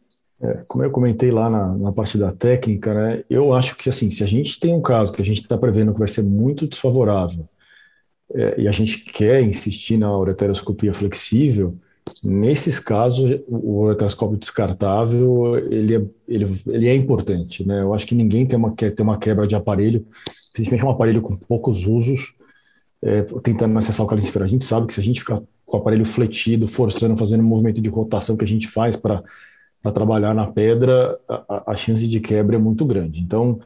[0.43, 4.11] É, como eu comentei lá na, na, parte da técnica, né, eu acho que assim,
[4.11, 6.67] se a gente tem um caso que a gente está prevendo que vai ser muito
[6.67, 7.49] desfavorável
[8.35, 11.79] é, e a gente quer insistir na ureteroscopia flexível,
[12.25, 17.81] nesses casos o ureteroscópio descartável ele é, ele, ele é importante, né?
[17.81, 20.05] Eu acho que ninguém tem uma, quer ter uma quebra de aparelho,
[20.53, 22.35] principalmente um aparelho com poucos usos,
[23.01, 25.81] é, tentando acessar o cálice A gente sabe que se a gente ficar com o
[25.81, 29.23] aparelho fletido, forçando, fazendo um movimento de rotação que a gente faz para
[29.91, 33.21] trabalhar na pedra, a, a, chance de quebra é muito grande.
[33.21, 33.59] Então,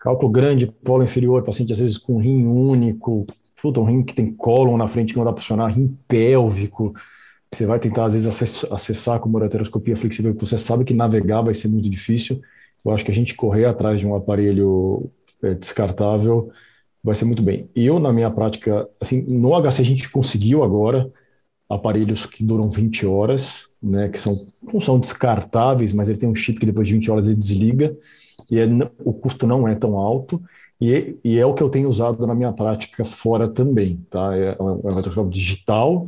[0.00, 3.26] cálculo grande, polo inferior, paciente às vezes com rim único,
[3.60, 6.94] puta, um rim que tem cólon na frente que não dá para funcionar, rim pélvico,
[7.52, 11.54] você vai tentar às vezes acessar com ureteroscopia flexível, que você sabe que navegar vai
[11.54, 12.40] ser muito difícil.
[12.84, 15.10] Eu acho que a gente correr atrás de um aparelho
[15.42, 16.50] é, descartável
[17.02, 17.68] vai ser muito bem.
[17.74, 21.12] Eu, na minha prática, assim, no HC a gente conseguiu agora
[21.68, 26.34] aparelhos que duram 20 horas, né, que são, não são descartáveis, mas ele tem um
[26.34, 27.94] chip que depois de 20 horas ele desliga,
[28.50, 28.66] e é,
[29.04, 30.42] o custo não é tão alto,
[30.80, 34.36] e, e, é o que eu tenho usado na minha prática fora também, tá?
[34.36, 36.04] É um, é um digital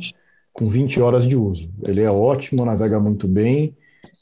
[0.51, 1.69] com 20 horas de uso.
[1.83, 3.75] Ele é ótimo, navega muito bem,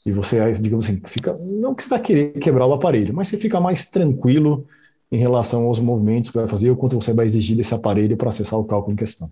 [0.04, 3.36] e você, digamos assim, fica, não que você vai querer quebrar o aparelho, mas você
[3.36, 4.66] fica mais tranquilo
[5.10, 8.28] em relação aos movimentos que vai fazer ou quanto você vai exigir desse aparelho para
[8.28, 9.30] acessar o cálculo em questão.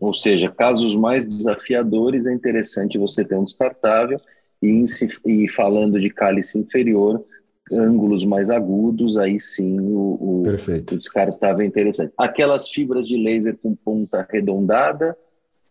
[0.00, 4.20] Ou seja, casos mais desafiadores é interessante você ter um descartável
[4.62, 4.84] e,
[5.24, 7.24] e falando de cálice inferior,
[7.72, 12.12] ângulos mais agudos, aí sim o, o, o, descartável é interessante.
[12.16, 15.16] Aquelas fibras de laser com ponta arredondada,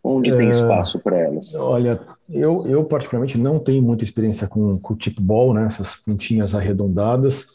[0.04, 1.56] onde é, tem espaço para elas?
[1.56, 2.00] Olha,
[2.30, 6.54] eu, eu particularmente não tenho muita experiência com, com o tipo ball, né, essas pontinhas
[6.54, 7.48] arredondadas.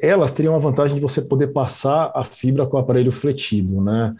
[0.00, 4.14] Elas teriam a vantagem de você poder passar a fibra com o aparelho fletido, né?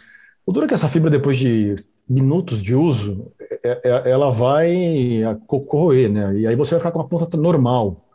[0.47, 1.75] O duro é que essa fibra, depois de
[2.09, 3.33] minutos de uso,
[3.65, 6.39] é, é, ela vai corroer, né?
[6.39, 8.07] E aí você vai ficar com uma ponta normal.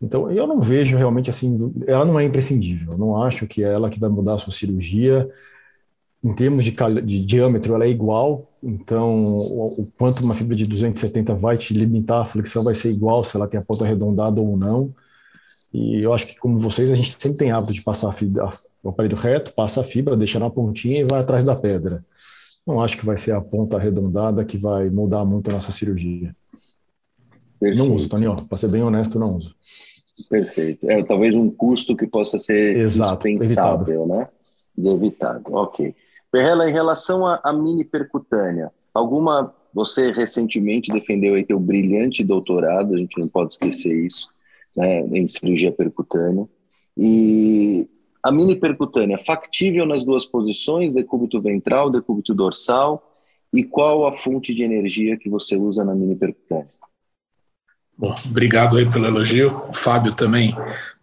[0.00, 2.92] Então, eu não vejo realmente assim, ela não é imprescindível.
[2.92, 5.28] Eu não acho que é ela que vai mudar a sua cirurgia.
[6.24, 8.50] Em termos de, de diâmetro, ela é igual.
[8.62, 12.90] Então, o, o, quanto uma fibra de 270 vai te limitar a flexão vai ser
[12.90, 14.94] igual se ela tem a ponta arredondada ou não.
[15.72, 18.50] E eu acho que, como vocês, a gente sempre tem hábito de passar fibra,
[18.82, 22.04] o aparelho reto, passa a fibra, deixa na pontinha e vai atrás da pedra.
[22.66, 26.34] Não acho que vai ser a ponta arredondada que vai mudar muito a nossa cirurgia.
[27.58, 27.84] Perfeito.
[27.84, 29.54] Não uso, Tony, para ser bem honesto, não uso.
[30.28, 30.90] Perfeito.
[30.90, 34.06] É talvez um custo que possa ser Exato, dispensável, evitado.
[34.06, 34.28] né?
[34.76, 35.42] De evitado.
[35.46, 35.94] Ok.
[36.30, 39.54] Perrela, em relação à mini percutânea, alguma.
[39.72, 44.28] Você recentemente defendeu aí teu brilhante doutorado, a gente não pode esquecer isso,
[44.76, 46.48] né, em cirurgia percutânea.
[46.96, 47.86] E
[48.22, 53.06] a mini percutânea, factível nas duas posições, decúbito ventral, decúbito dorsal,
[53.52, 56.68] e qual a fonte de energia que você usa na mini percutânea?
[57.96, 59.68] Bom, obrigado aí pelo elogio.
[59.68, 60.54] O Fábio também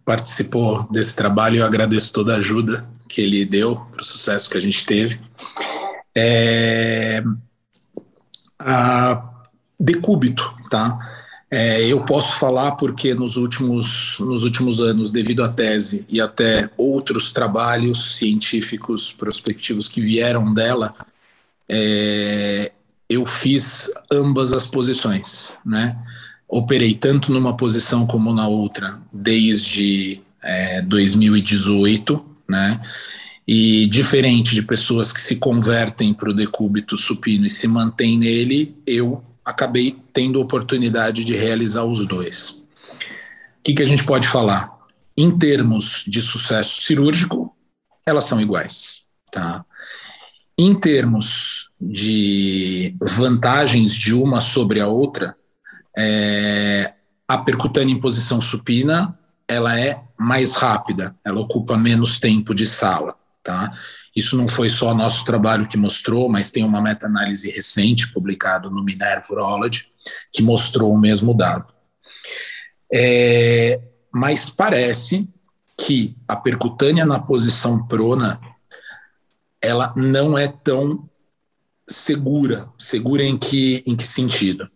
[0.04, 4.50] participou desse trabalho e eu agradeço toda a ajuda que ele deu para o sucesso
[4.50, 5.20] que a gente teve.
[6.16, 7.22] É...
[8.58, 9.32] A
[9.78, 10.98] decúbito, tá?
[11.50, 16.68] É, eu posso falar porque nos últimos, nos últimos anos, devido à tese e até
[16.76, 20.94] outros trabalhos científicos prospectivos que vieram dela,
[21.66, 22.72] é,
[23.08, 25.96] eu fiz ambas as posições, né?
[26.46, 32.80] Operei tanto numa posição como na outra desde é, 2018, né?
[33.46, 38.76] E diferente de pessoas que se convertem para o decúbito supino e se mantêm nele,
[38.86, 42.50] eu acabei tendo oportunidade de realizar os dois.
[42.50, 44.70] O que, que a gente pode falar?
[45.16, 47.56] Em termos de sucesso cirúrgico,
[48.04, 49.64] elas são iguais, tá?
[50.56, 55.34] Em termos de vantagens de uma sobre a outra,
[55.96, 56.92] é,
[57.26, 59.18] a percutânea em posição supina
[59.48, 63.16] ela é mais rápida, ela ocupa menos tempo de sala,
[63.48, 63.72] tá?
[64.14, 68.84] Isso não foi só nosso trabalho que mostrou, mas tem uma meta-análise recente publicada no
[68.84, 69.86] Minerva Urology
[70.30, 71.72] que mostrou o mesmo dado.
[72.92, 73.80] É,
[74.12, 75.26] mas parece
[75.78, 78.38] que a percutânea na posição prona
[79.62, 81.08] ela não é tão
[81.88, 82.68] segura.
[82.78, 84.68] Segura em que, em que sentido?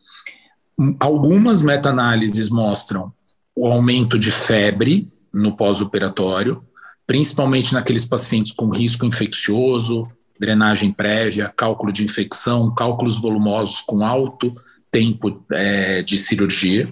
[0.99, 3.13] Algumas meta-análises mostram
[3.55, 6.65] o aumento de febre no pós-operatório,
[7.13, 10.11] principalmente naqueles pacientes com risco infeccioso,
[10.41, 14.57] drenagem prévia, cálculo de infecção, cálculos volumosos com alto
[14.91, 16.91] tempo é, de cirurgia,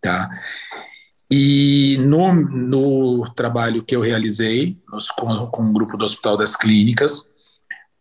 [0.00, 0.26] tá?
[1.30, 4.78] E no, no trabalho que eu realizei
[5.18, 7.34] com, com o grupo do Hospital das Clínicas,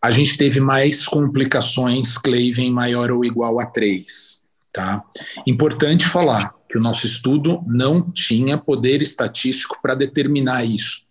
[0.01, 4.41] a gente teve mais complicações Clavin maior ou igual a 3.
[4.72, 5.03] Tá?
[5.45, 11.07] Importante falar que o nosso estudo não tinha poder estatístico para determinar isso.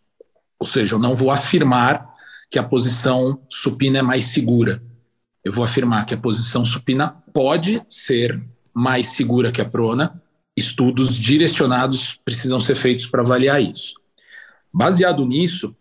[0.59, 2.15] Ou seja, eu não vou afirmar
[2.51, 4.83] que a posição supina é mais segura.
[5.45, 8.43] Eu vou afirmar que a posição supina pode ser
[8.75, 10.21] mais segura que a prona,
[10.57, 13.95] estudos direcionados precisam ser feitos para avaliar isso.
[14.73, 15.75] Baseado nisso,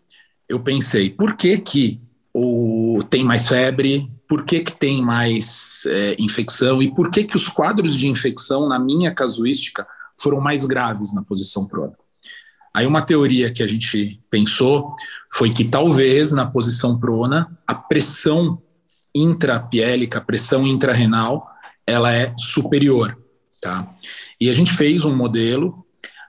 [0.48, 2.00] eu pensei, por que que
[2.32, 7.36] o, tem mais febre, por que que tem mais é, infecção e por que que
[7.36, 9.86] os quadros de infecção, na minha casuística,
[10.18, 11.94] foram mais graves na posição prona?
[12.76, 14.94] Aí uma teoria que a gente pensou
[15.32, 18.60] foi que talvez na posição prona a pressão
[19.14, 21.48] intrapiélica, a pressão intrarrenal,
[21.86, 23.16] ela é superior,
[23.62, 23.90] tá?
[24.38, 25.86] E a gente fez um modelo,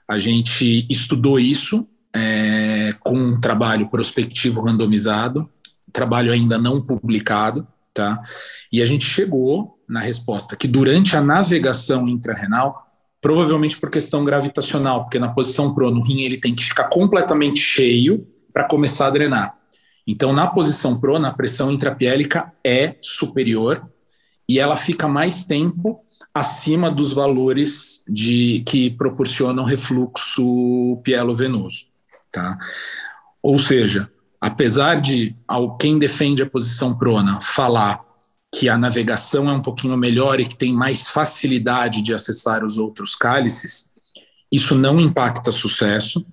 [0.08, 5.50] a gente estudou isso é, com um trabalho prospectivo randomizado,
[5.92, 8.22] trabalho ainda não publicado, tá?
[8.72, 12.87] E a gente chegou na resposta que durante a navegação intrarrenal,
[13.20, 17.60] provavelmente por questão gravitacional, porque na posição prono, o rim ele tem que ficar completamente
[17.60, 19.56] cheio para começar a drenar.
[20.06, 23.86] Então, na posição prona, a pressão intrapiélica é superior
[24.48, 26.00] e ela fica mais tempo
[26.32, 31.86] acima dos valores de que proporcionam refluxo pielovenoso,
[32.32, 32.56] tá?
[33.42, 34.10] Ou seja,
[34.40, 35.36] apesar de
[35.78, 38.00] quem defende a posição prona falar
[38.54, 42.78] que a navegação é um pouquinho melhor e que tem mais facilidade de acessar os
[42.78, 43.92] outros cálices,
[44.50, 46.26] isso não impacta sucesso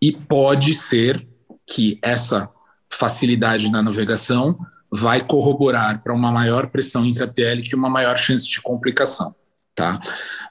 [0.00, 1.26] e pode ser
[1.66, 2.48] que essa
[2.90, 4.58] facilidade na navegação
[4.90, 9.34] vai corroborar para uma maior pressão intrapiélica e uma maior chance de complicação
[9.80, 9.98] tá?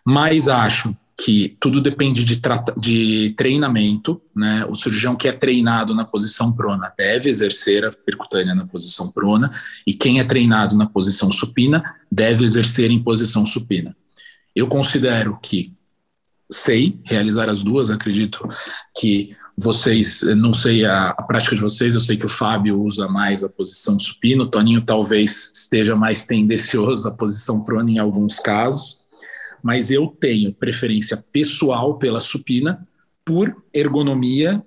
[0.06, 2.42] Mas acho que tudo depende de,
[2.78, 4.66] de, treinamento, né?
[4.70, 9.52] O cirurgião que é treinado na posição prona deve exercer a percutânea na posição prona,
[9.86, 13.96] e quem é treinado na posição supina deve exercer em posição supina.
[14.56, 15.74] Eu considero que
[16.50, 18.48] sei realizar as duas, acredito
[18.98, 23.10] que vocês, não sei a, a, prática de vocês, eu sei que o Fábio usa
[23.10, 28.40] mais a posição supina, o Toninho talvez esteja mais tendencioso à posição prona em alguns
[28.40, 28.99] casos,
[29.64, 32.88] mas eu tenho preferência pessoal pela supina
[33.26, 34.64] por ergonomia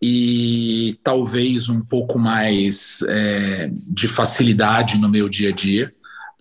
[0.00, 5.92] e talvez um pouco mais é, de facilidade no meu dia a dia,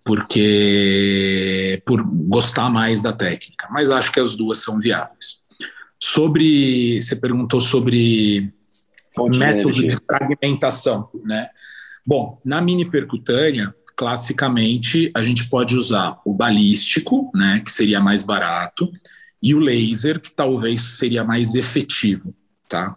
[0.04, 3.68] porque por gostar mais da técnica.
[3.72, 5.44] Mas acho que as duas são viáveis.
[5.98, 8.54] Sobre, você perguntou sobre
[9.16, 11.50] Ponte método de, de fragmentação, né?
[12.06, 18.22] Bom, na mini percutânea, classicamente a gente pode usar o balístico, né, que seria mais
[18.22, 18.92] barato,
[19.42, 22.34] e o laser, que talvez seria mais efetivo,
[22.68, 22.96] tá?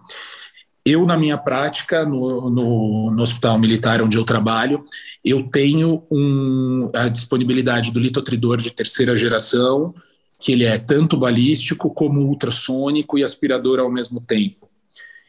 [0.85, 4.83] Eu, na minha prática, no, no, no, hospital militar onde eu trabalho,
[5.23, 9.95] eu tenho um, a disponibilidade do litotridor de terceira geração,
[10.39, 14.71] que ele é tanto balístico como ultrassônico e aspirador ao mesmo tempo.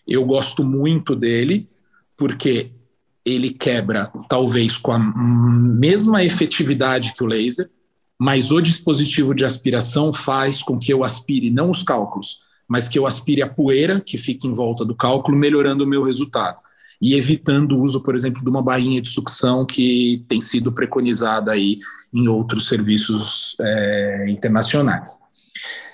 [0.08, 1.68] Eu gosto muito dele,
[2.16, 2.72] porque
[3.26, 7.70] ele quebra talvez com a mesma efetividade que o laser,
[8.18, 13.00] mas o dispositivo de aspiração faz com que eu aspire não os cálculos, mas que
[13.00, 16.60] eu aspire a poeira que fica em volta do cálculo, melhorando o meu resultado
[17.02, 21.52] e evitando o uso, por exemplo, de uma bainha de sucção que tem sido preconizada
[21.52, 21.80] aí
[22.14, 25.18] em outros serviços é, internacionais.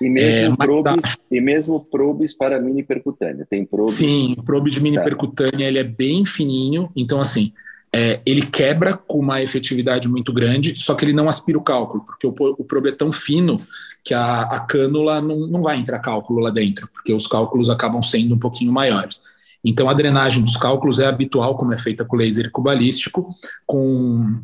[0.02, 3.94] E mesmo, é, probes, e mesmo probes para mini percutânea, tem probes?
[3.94, 5.04] Sim, o probe de mini tá.
[5.04, 7.54] percutânea ele é bem fininho, então assim,
[7.94, 12.04] é, ele quebra com uma efetividade muito grande, só que ele não aspira o cálculo,
[12.06, 13.56] porque o, o probe é tão fino
[14.04, 18.04] que a, a cânula não, não vai entrar cálculo lá dentro, porque os cálculos acabam
[18.04, 19.22] sendo um pouquinho maiores.
[19.64, 23.34] Então, a drenagem dos cálculos é habitual, como é feita com laser cubalístico,
[23.66, 24.40] com,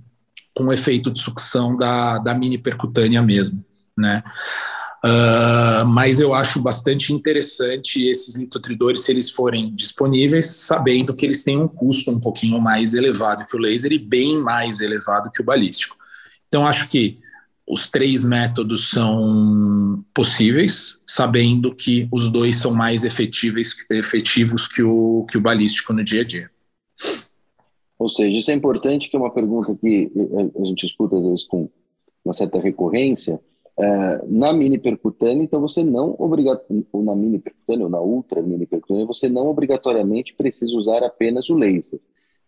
[0.56, 3.64] com efeito de sucção da, da mini percutânea mesmo,
[3.96, 4.24] né?
[5.04, 11.44] Uh, mas eu acho bastante interessante esses litotridores, se eles forem disponíveis, sabendo que eles
[11.44, 15.42] têm um custo um pouquinho mais elevado que o laser e bem mais elevado que
[15.42, 15.98] o balístico.
[16.48, 17.18] Então, acho que
[17.68, 25.26] os três métodos são possíveis, sabendo que os dois são mais efetivos, efetivos que, o,
[25.30, 26.52] que o balístico no dia a dia.
[27.98, 30.12] Ou seja, isso é importante, que é uma pergunta que
[30.60, 31.70] a gente escuta às vezes com
[32.26, 33.40] uma certa recorrência,
[33.78, 38.42] é, na mini percutânea, então você não obrigatoriamente, ou na mini percutânea ou na ultra
[38.42, 42.00] mini percutânea, você não obrigatoriamente precisa usar apenas o laser.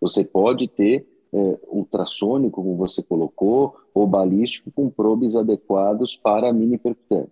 [0.01, 6.53] Você pode ter é, ultrassônico, como você colocou, ou balístico com probes adequados para a
[6.53, 7.29] mini percutânea.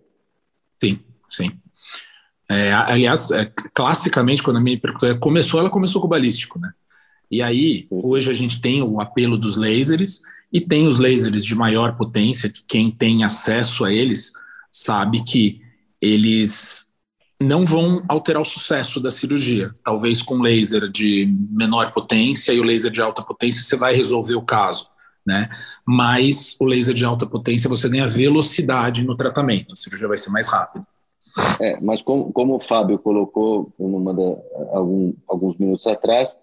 [0.80, 0.98] Sim,
[1.30, 1.50] sim.
[2.50, 6.72] É, aliás, é, classicamente, quando a mini percutânea começou, ela começou com o balístico, né?
[7.30, 10.20] E aí, hoje a gente tem o apelo dos lasers,
[10.52, 14.32] e tem os lasers de maior potência, que quem tem acesso a eles
[14.70, 15.60] sabe que
[16.00, 16.92] eles
[17.40, 19.72] não vão alterar o sucesso da cirurgia.
[19.82, 24.34] Talvez com laser de menor potência e o laser de alta potência você vai resolver
[24.34, 24.88] o caso,
[25.26, 25.48] né?
[25.86, 30.30] Mas o laser de alta potência você ganha velocidade no tratamento, a cirurgia vai ser
[30.30, 30.86] mais rápida.
[31.60, 36.38] É, mas como, como o Fábio colocou numa da, algum, alguns minutos atrás,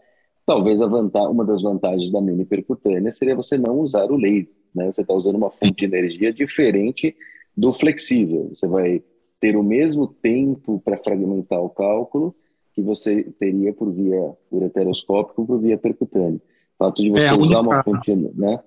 [0.49, 4.55] Talvez vantagem, uma das vantagens da mini percutânea seria você não usar o laser.
[4.73, 4.91] Né?
[4.91, 7.15] Você está usando uma fonte de energia diferente
[7.55, 8.49] do flexível.
[8.51, 9.03] Você vai
[9.39, 12.35] ter o mesmo tempo para fragmentar o cálculo
[12.73, 16.41] que você teria por via ureteroscópica ou por via percutânea.
[16.79, 17.75] O fato de você é, usar única...
[17.75, 18.59] uma fonte, né?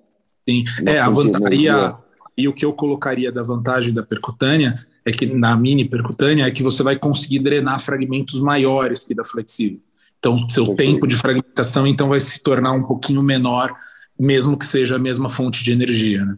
[0.47, 1.97] Sim, uma é a vantaria
[2.37, 4.75] e o que eu colocaria da vantagem da percutânea
[5.05, 9.25] é que na mini percutânea é que você vai conseguir drenar fragmentos maiores que da
[9.25, 9.81] flexível.
[10.23, 13.75] Então, seu tempo de fragmentação então vai se tornar um pouquinho menor,
[14.17, 16.37] mesmo que seja a mesma fonte de energia, né?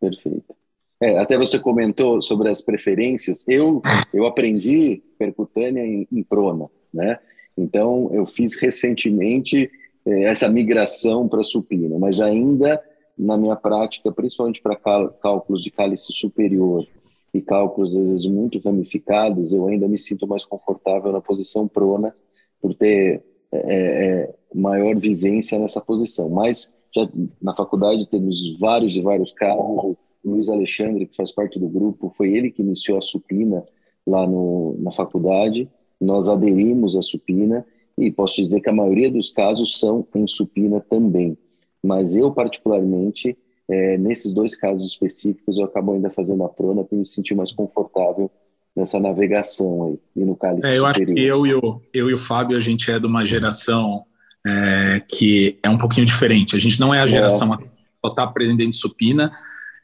[0.00, 0.52] Perfeito.
[1.00, 3.46] É, até você comentou sobre as preferências.
[3.46, 3.80] Eu
[4.12, 7.20] eu aprendi percutânea em, em prona, né?
[7.56, 9.70] Então eu fiz recentemente
[10.04, 12.82] eh, essa migração para supina, mas ainda
[13.16, 16.84] na minha prática, principalmente para cálculos de cálice superior
[17.32, 22.12] e cálculos às vezes muito ramificados, eu ainda me sinto mais confortável na posição prona
[22.60, 26.28] por ter é, é, maior vivência nessa posição.
[26.28, 27.08] Mas já
[27.40, 29.60] na faculdade temos vários e vários casos.
[29.60, 33.64] O Luiz Alexandre, que faz parte do grupo, foi ele que iniciou a supina
[34.06, 35.68] lá no, na faculdade.
[36.00, 40.80] Nós aderimos à supina e posso dizer que a maioria dos casos são em supina
[40.80, 41.36] também.
[41.82, 43.36] Mas eu, particularmente,
[43.68, 47.52] é, nesses dois casos específicos, eu acabo ainda fazendo a prona para me sentir mais
[47.52, 48.30] confortável
[48.76, 52.14] nessa navegação aí, e no cálice é, eu acho que eu e, o, eu e
[52.14, 54.04] o Fábio, a gente é de uma geração
[54.46, 56.54] é, que é um pouquinho diferente.
[56.54, 57.56] A gente não é a geração é.
[57.56, 57.64] que
[58.04, 59.32] só está aprendendo supina,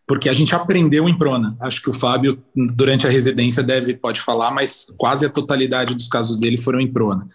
[0.07, 1.57] porque a gente aprendeu em prona.
[1.59, 6.07] Acho que o Fábio, durante a residência, deve pode falar, mas quase a totalidade dos
[6.07, 7.27] casos dele foram em prona.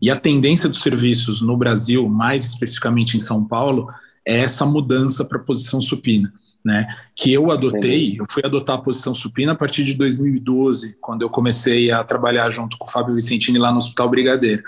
[0.00, 3.88] E a tendência dos serviços no Brasil, mais especificamente em São Paulo,
[4.26, 6.32] é essa mudança para a posição supina
[6.64, 6.86] né?
[7.14, 11.30] Que eu adotei, eu fui adotar a posição supina a partir de 2012, quando eu
[11.30, 14.62] comecei a trabalhar junto com o Fábio Vicentini lá no Hospital Brigadeiro.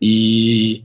[0.00, 0.82] E,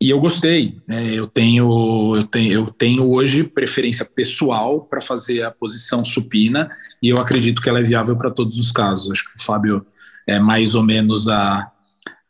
[0.00, 1.12] e eu gostei, né?
[1.12, 6.70] Eu tenho, eu tenho, eu tenho hoje preferência pessoal para fazer a posição supina
[7.02, 9.10] e eu acredito que ela é viável para todos os casos.
[9.10, 9.84] Acho que o Fábio
[10.26, 11.71] é mais ou menos a,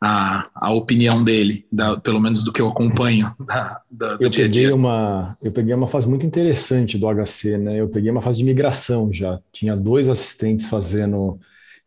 [0.05, 4.29] a, a opinião dele, da, pelo menos do que eu acompanho da, da, do eu
[4.29, 4.75] dia a dia.
[4.75, 7.79] Uma, eu peguei uma fase muito interessante do HC, né?
[7.79, 9.39] Eu peguei uma fase de migração já.
[9.49, 11.39] Tinha dois assistentes fazendo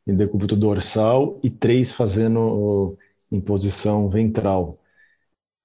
[0.07, 2.97] em decúbito dorsal e três fazendo
[3.31, 4.79] em posição ventral.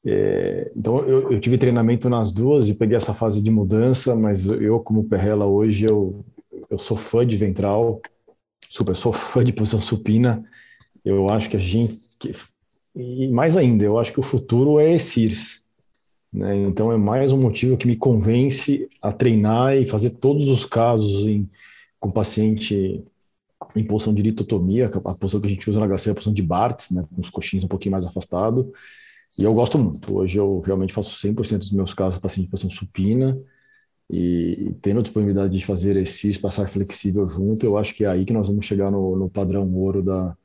[0.05, 4.45] É, então eu, eu, tive treinamento nas duas e peguei essa fase de mudança, mas
[4.47, 6.25] eu como Perrela hoje eu,
[6.69, 8.01] eu sou fã de ventral,
[8.67, 10.43] super, sou fã de posição supina.
[11.05, 12.31] Eu acho que a gente que,
[12.95, 15.63] e mais ainda, eu acho que o futuro é ESIRS.
[16.31, 16.55] Né?
[16.57, 21.25] Então é mais um motivo que me convence a treinar e fazer todos os casos
[21.25, 21.49] em,
[21.99, 23.03] com paciente
[23.75, 26.33] em posição de litotomia, a posição que a gente usa na HC é a posição
[26.33, 28.65] de Bartz, né, com os coxins um pouquinho mais afastados.
[29.37, 30.17] E eu gosto muito.
[30.17, 33.37] Hoje eu realmente faço 100% dos meus casos paciente em posição supina.
[34.09, 38.33] e tendo disponibilidade de fazer esse passar flexível junto, eu acho que é aí que
[38.33, 40.35] nós vamos chegar no, no padrão ouro da,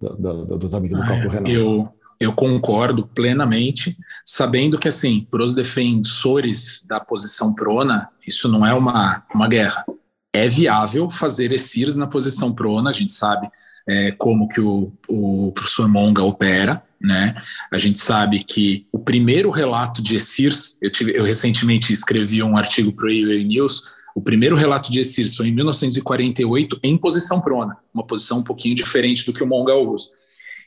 [0.00, 1.50] da, da, dos amigos do ah, Campo Renato.
[1.50, 1.88] Eu,
[2.20, 8.74] eu concordo plenamente, sabendo que, assim, para os defensores da posição prona, isso não é
[8.74, 9.84] uma, uma guerra.
[10.32, 13.48] É viável fazer ESIRs na posição prona, a gente sabe
[13.88, 17.40] é, como que o, o professor Monga opera, né?
[17.72, 22.56] A gente sabe que o primeiro relato de ESIRS, eu, tive, eu recentemente escrevi um
[22.56, 23.84] artigo para o News,
[24.18, 28.74] o primeiro relato de ESIRS foi em 1948 em posição prona, uma posição um pouquinho
[28.74, 30.08] diferente do que o Monga usa.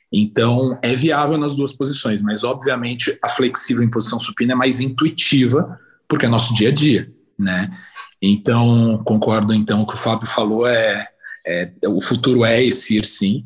[0.09, 4.79] Então, é viável nas duas posições, mas obviamente a flexível em posição supina é mais
[4.79, 5.77] intuitiva,
[6.07, 7.77] porque é nosso dia a dia, né?
[8.21, 11.09] Então, concordo então o que o Fábio falou, é,
[11.45, 13.43] é o futuro é ESIR sim,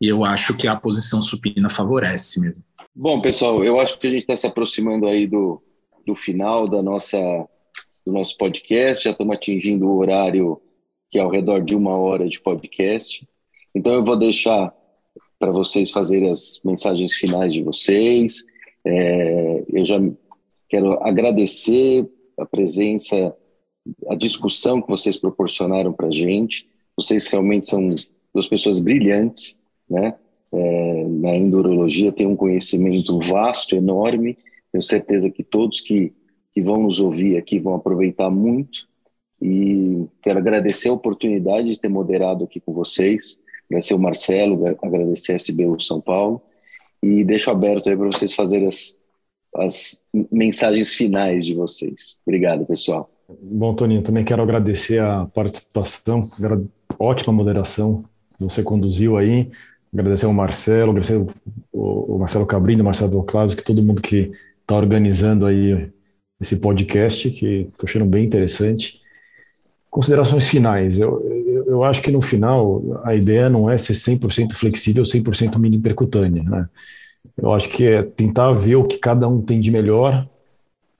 [0.00, 2.64] e eu acho que a posição supina favorece mesmo.
[2.92, 5.62] Bom, pessoal, eu acho que a gente está se aproximando aí do,
[6.04, 7.18] do final da nossa,
[8.04, 9.04] do nosso podcast.
[9.04, 10.60] Já estamos atingindo o horário
[11.10, 13.26] que é ao redor de uma hora de podcast.
[13.74, 14.74] Então eu vou deixar
[15.38, 18.44] para vocês fazerem as mensagens finais de vocês.
[18.84, 20.00] É, eu já
[20.68, 23.34] quero agradecer a presença,
[24.08, 26.68] a discussão que vocês proporcionaram para a gente.
[26.96, 27.94] Vocês realmente são
[28.32, 30.14] duas pessoas brilhantes né?
[30.52, 34.36] É, na endurologia tem um conhecimento vasto, enorme.
[34.70, 36.12] Tenho certeza que todos que,
[36.54, 38.86] que vão nos ouvir aqui vão aproveitar muito.
[39.42, 45.32] E quero agradecer a oportunidade de ter moderado aqui com vocês, agradecer o Marcelo, agradecer
[45.32, 46.40] a SBU São Paulo.
[47.02, 48.98] E deixo aberto aí para vocês fazerem as,
[49.56, 50.02] as
[50.32, 52.18] mensagens finais de vocês.
[52.26, 53.10] Obrigado, pessoal.
[53.42, 56.26] Bom, Toninho, também quero agradecer a participação,
[56.98, 58.04] ótima moderação
[58.36, 59.50] que você conduziu aí
[59.94, 61.24] agradecer ao Marcelo, agradecer
[61.72, 65.90] o, Marcelo Cabrini, o Marcelo Claus, que todo mundo que está organizando aí
[66.44, 69.00] esse podcast, que estou achando bem interessante.
[69.90, 71.00] Considerações finais.
[71.00, 75.58] Eu, eu, eu, acho que no final a ideia não é ser 100% flexível, 100%
[75.58, 76.42] mini percutânea.
[76.42, 76.68] Né?
[77.36, 80.28] Eu acho que é tentar ver o que cada um tem de melhor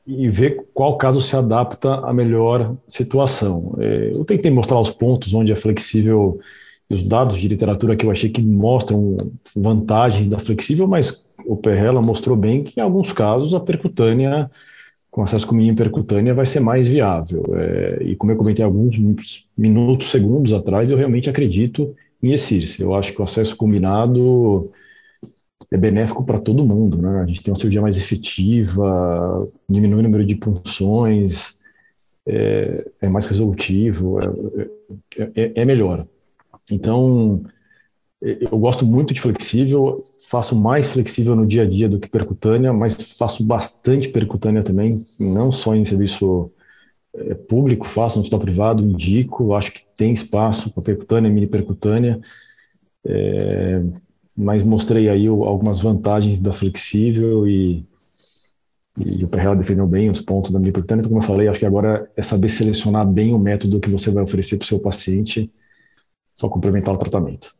[0.06, 3.74] e ver qual caso se adapta à melhor situação.
[3.78, 6.38] É, eu tentei mostrar os pontos onde é flexível
[6.90, 9.16] os dados de literatura que eu achei que mostram
[9.56, 14.50] vantagens da flexível, mas o Perrella mostrou bem que em alguns casos a percutânea,
[15.14, 17.44] com acesso com mínimo percutânea, vai ser mais viável.
[17.56, 18.98] É, e como eu comentei alguns
[19.56, 22.80] minutos, segundos atrás, eu realmente acredito em ESIRS.
[22.80, 24.72] Eu acho que o acesso combinado
[25.70, 27.20] é benéfico para todo mundo, né?
[27.20, 31.60] A gente tem uma cirurgia mais efetiva, diminui o número de punções,
[32.26, 34.18] é, é mais resolutivo,
[35.16, 36.04] é, é, é melhor.
[36.68, 37.40] Então,
[38.22, 42.72] eu gosto muito de flexível, faço mais flexível no dia a dia do que percutânea,
[42.72, 46.50] mas faço bastante percutânea também, não só em serviço
[47.14, 52.20] é, público, faço no hospital privado, indico, acho que tem espaço para percutânea, mini percutânea,
[53.04, 53.82] é,
[54.36, 57.86] mas mostrei aí algumas vantagens da flexível e,
[58.98, 61.58] e o Perrella defendeu bem os pontos da mini percutânea, então como eu falei, acho
[61.60, 64.78] que agora é saber selecionar bem o método que você vai oferecer para o seu
[64.80, 65.52] paciente,
[66.34, 67.54] só complementar o tratamento.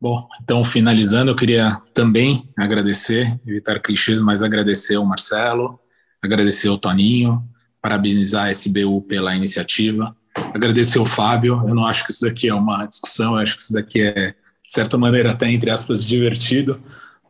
[0.00, 5.80] Bom, então finalizando, eu queria também agradecer, evitar clichês, mas agradecer ao Marcelo,
[6.22, 7.42] agradecer ao Toninho,
[7.80, 11.62] parabenizar a SBU pela iniciativa, agradecer ao Fábio.
[11.66, 14.30] Eu não acho que isso daqui é uma discussão, eu acho que isso daqui é,
[14.32, 16.78] de certa maneira, até entre aspas, divertido,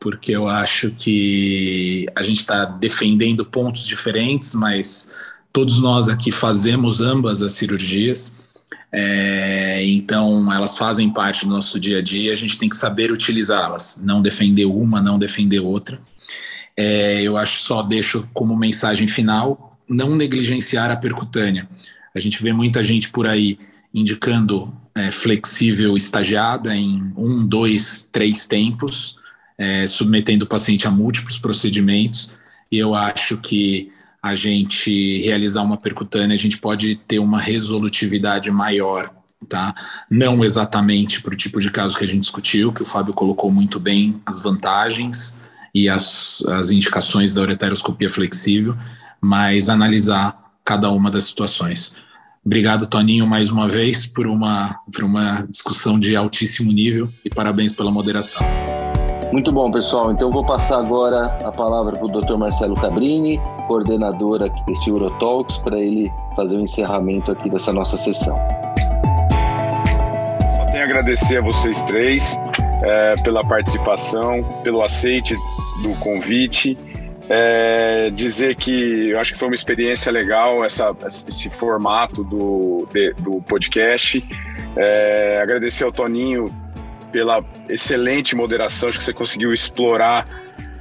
[0.01, 5.15] porque eu acho que a gente está defendendo pontos diferentes, mas
[5.53, 8.37] todos nós aqui fazemos ambas as cirurgias.
[8.93, 13.13] É, então, elas fazem parte do nosso dia a dia, a gente tem que saber
[13.13, 16.01] utilizá-las, não defender uma, não defender outra.
[16.77, 21.69] É, eu acho só deixo como mensagem final não negligenciar a percutânea.
[22.15, 23.59] A gente vê muita gente por aí
[23.95, 29.17] indicando é, flexível estagiada em um, dois, três tempos,
[29.57, 32.31] é, submetendo o paciente a múltiplos procedimentos.
[32.71, 33.91] E eu acho que
[34.27, 39.11] a gente realizar uma percutânea, a gente pode ter uma resolutividade maior,
[39.49, 39.75] tá?
[40.11, 43.53] Não exatamente para o tipo de caso que a gente discutiu, que o Fábio colocou
[43.53, 45.39] muito bem as vantagens
[45.73, 48.77] e as, as indicações da ureteroscopia flexível,
[49.21, 51.95] mas analisar cada uma das situações.
[52.45, 57.71] Obrigado, Toninho, mais uma vez por uma, por uma discussão de altíssimo nível e parabéns
[57.71, 58.45] pela moderação.
[59.33, 60.13] Muito bom, pessoal.
[60.13, 62.37] Então vou passar agora a palavra para o Dr.
[62.37, 68.37] Marcelo Cabrini, coordenador aqui desse Eurotalks, para ele fazer o encerramento aqui dessa nossa sessão.
[70.57, 72.39] Só tenho a agradecer a vocês três
[72.83, 75.35] é, pela participação, pelo aceite
[75.83, 76.79] do convite
[77.29, 80.95] É, dizer que eu acho que foi uma experiência legal essa,
[81.27, 84.25] esse formato do, de, do podcast.
[84.77, 86.55] É, agradecer ao Toninho
[87.13, 90.27] pela excelente moderação, acho que você conseguiu explorar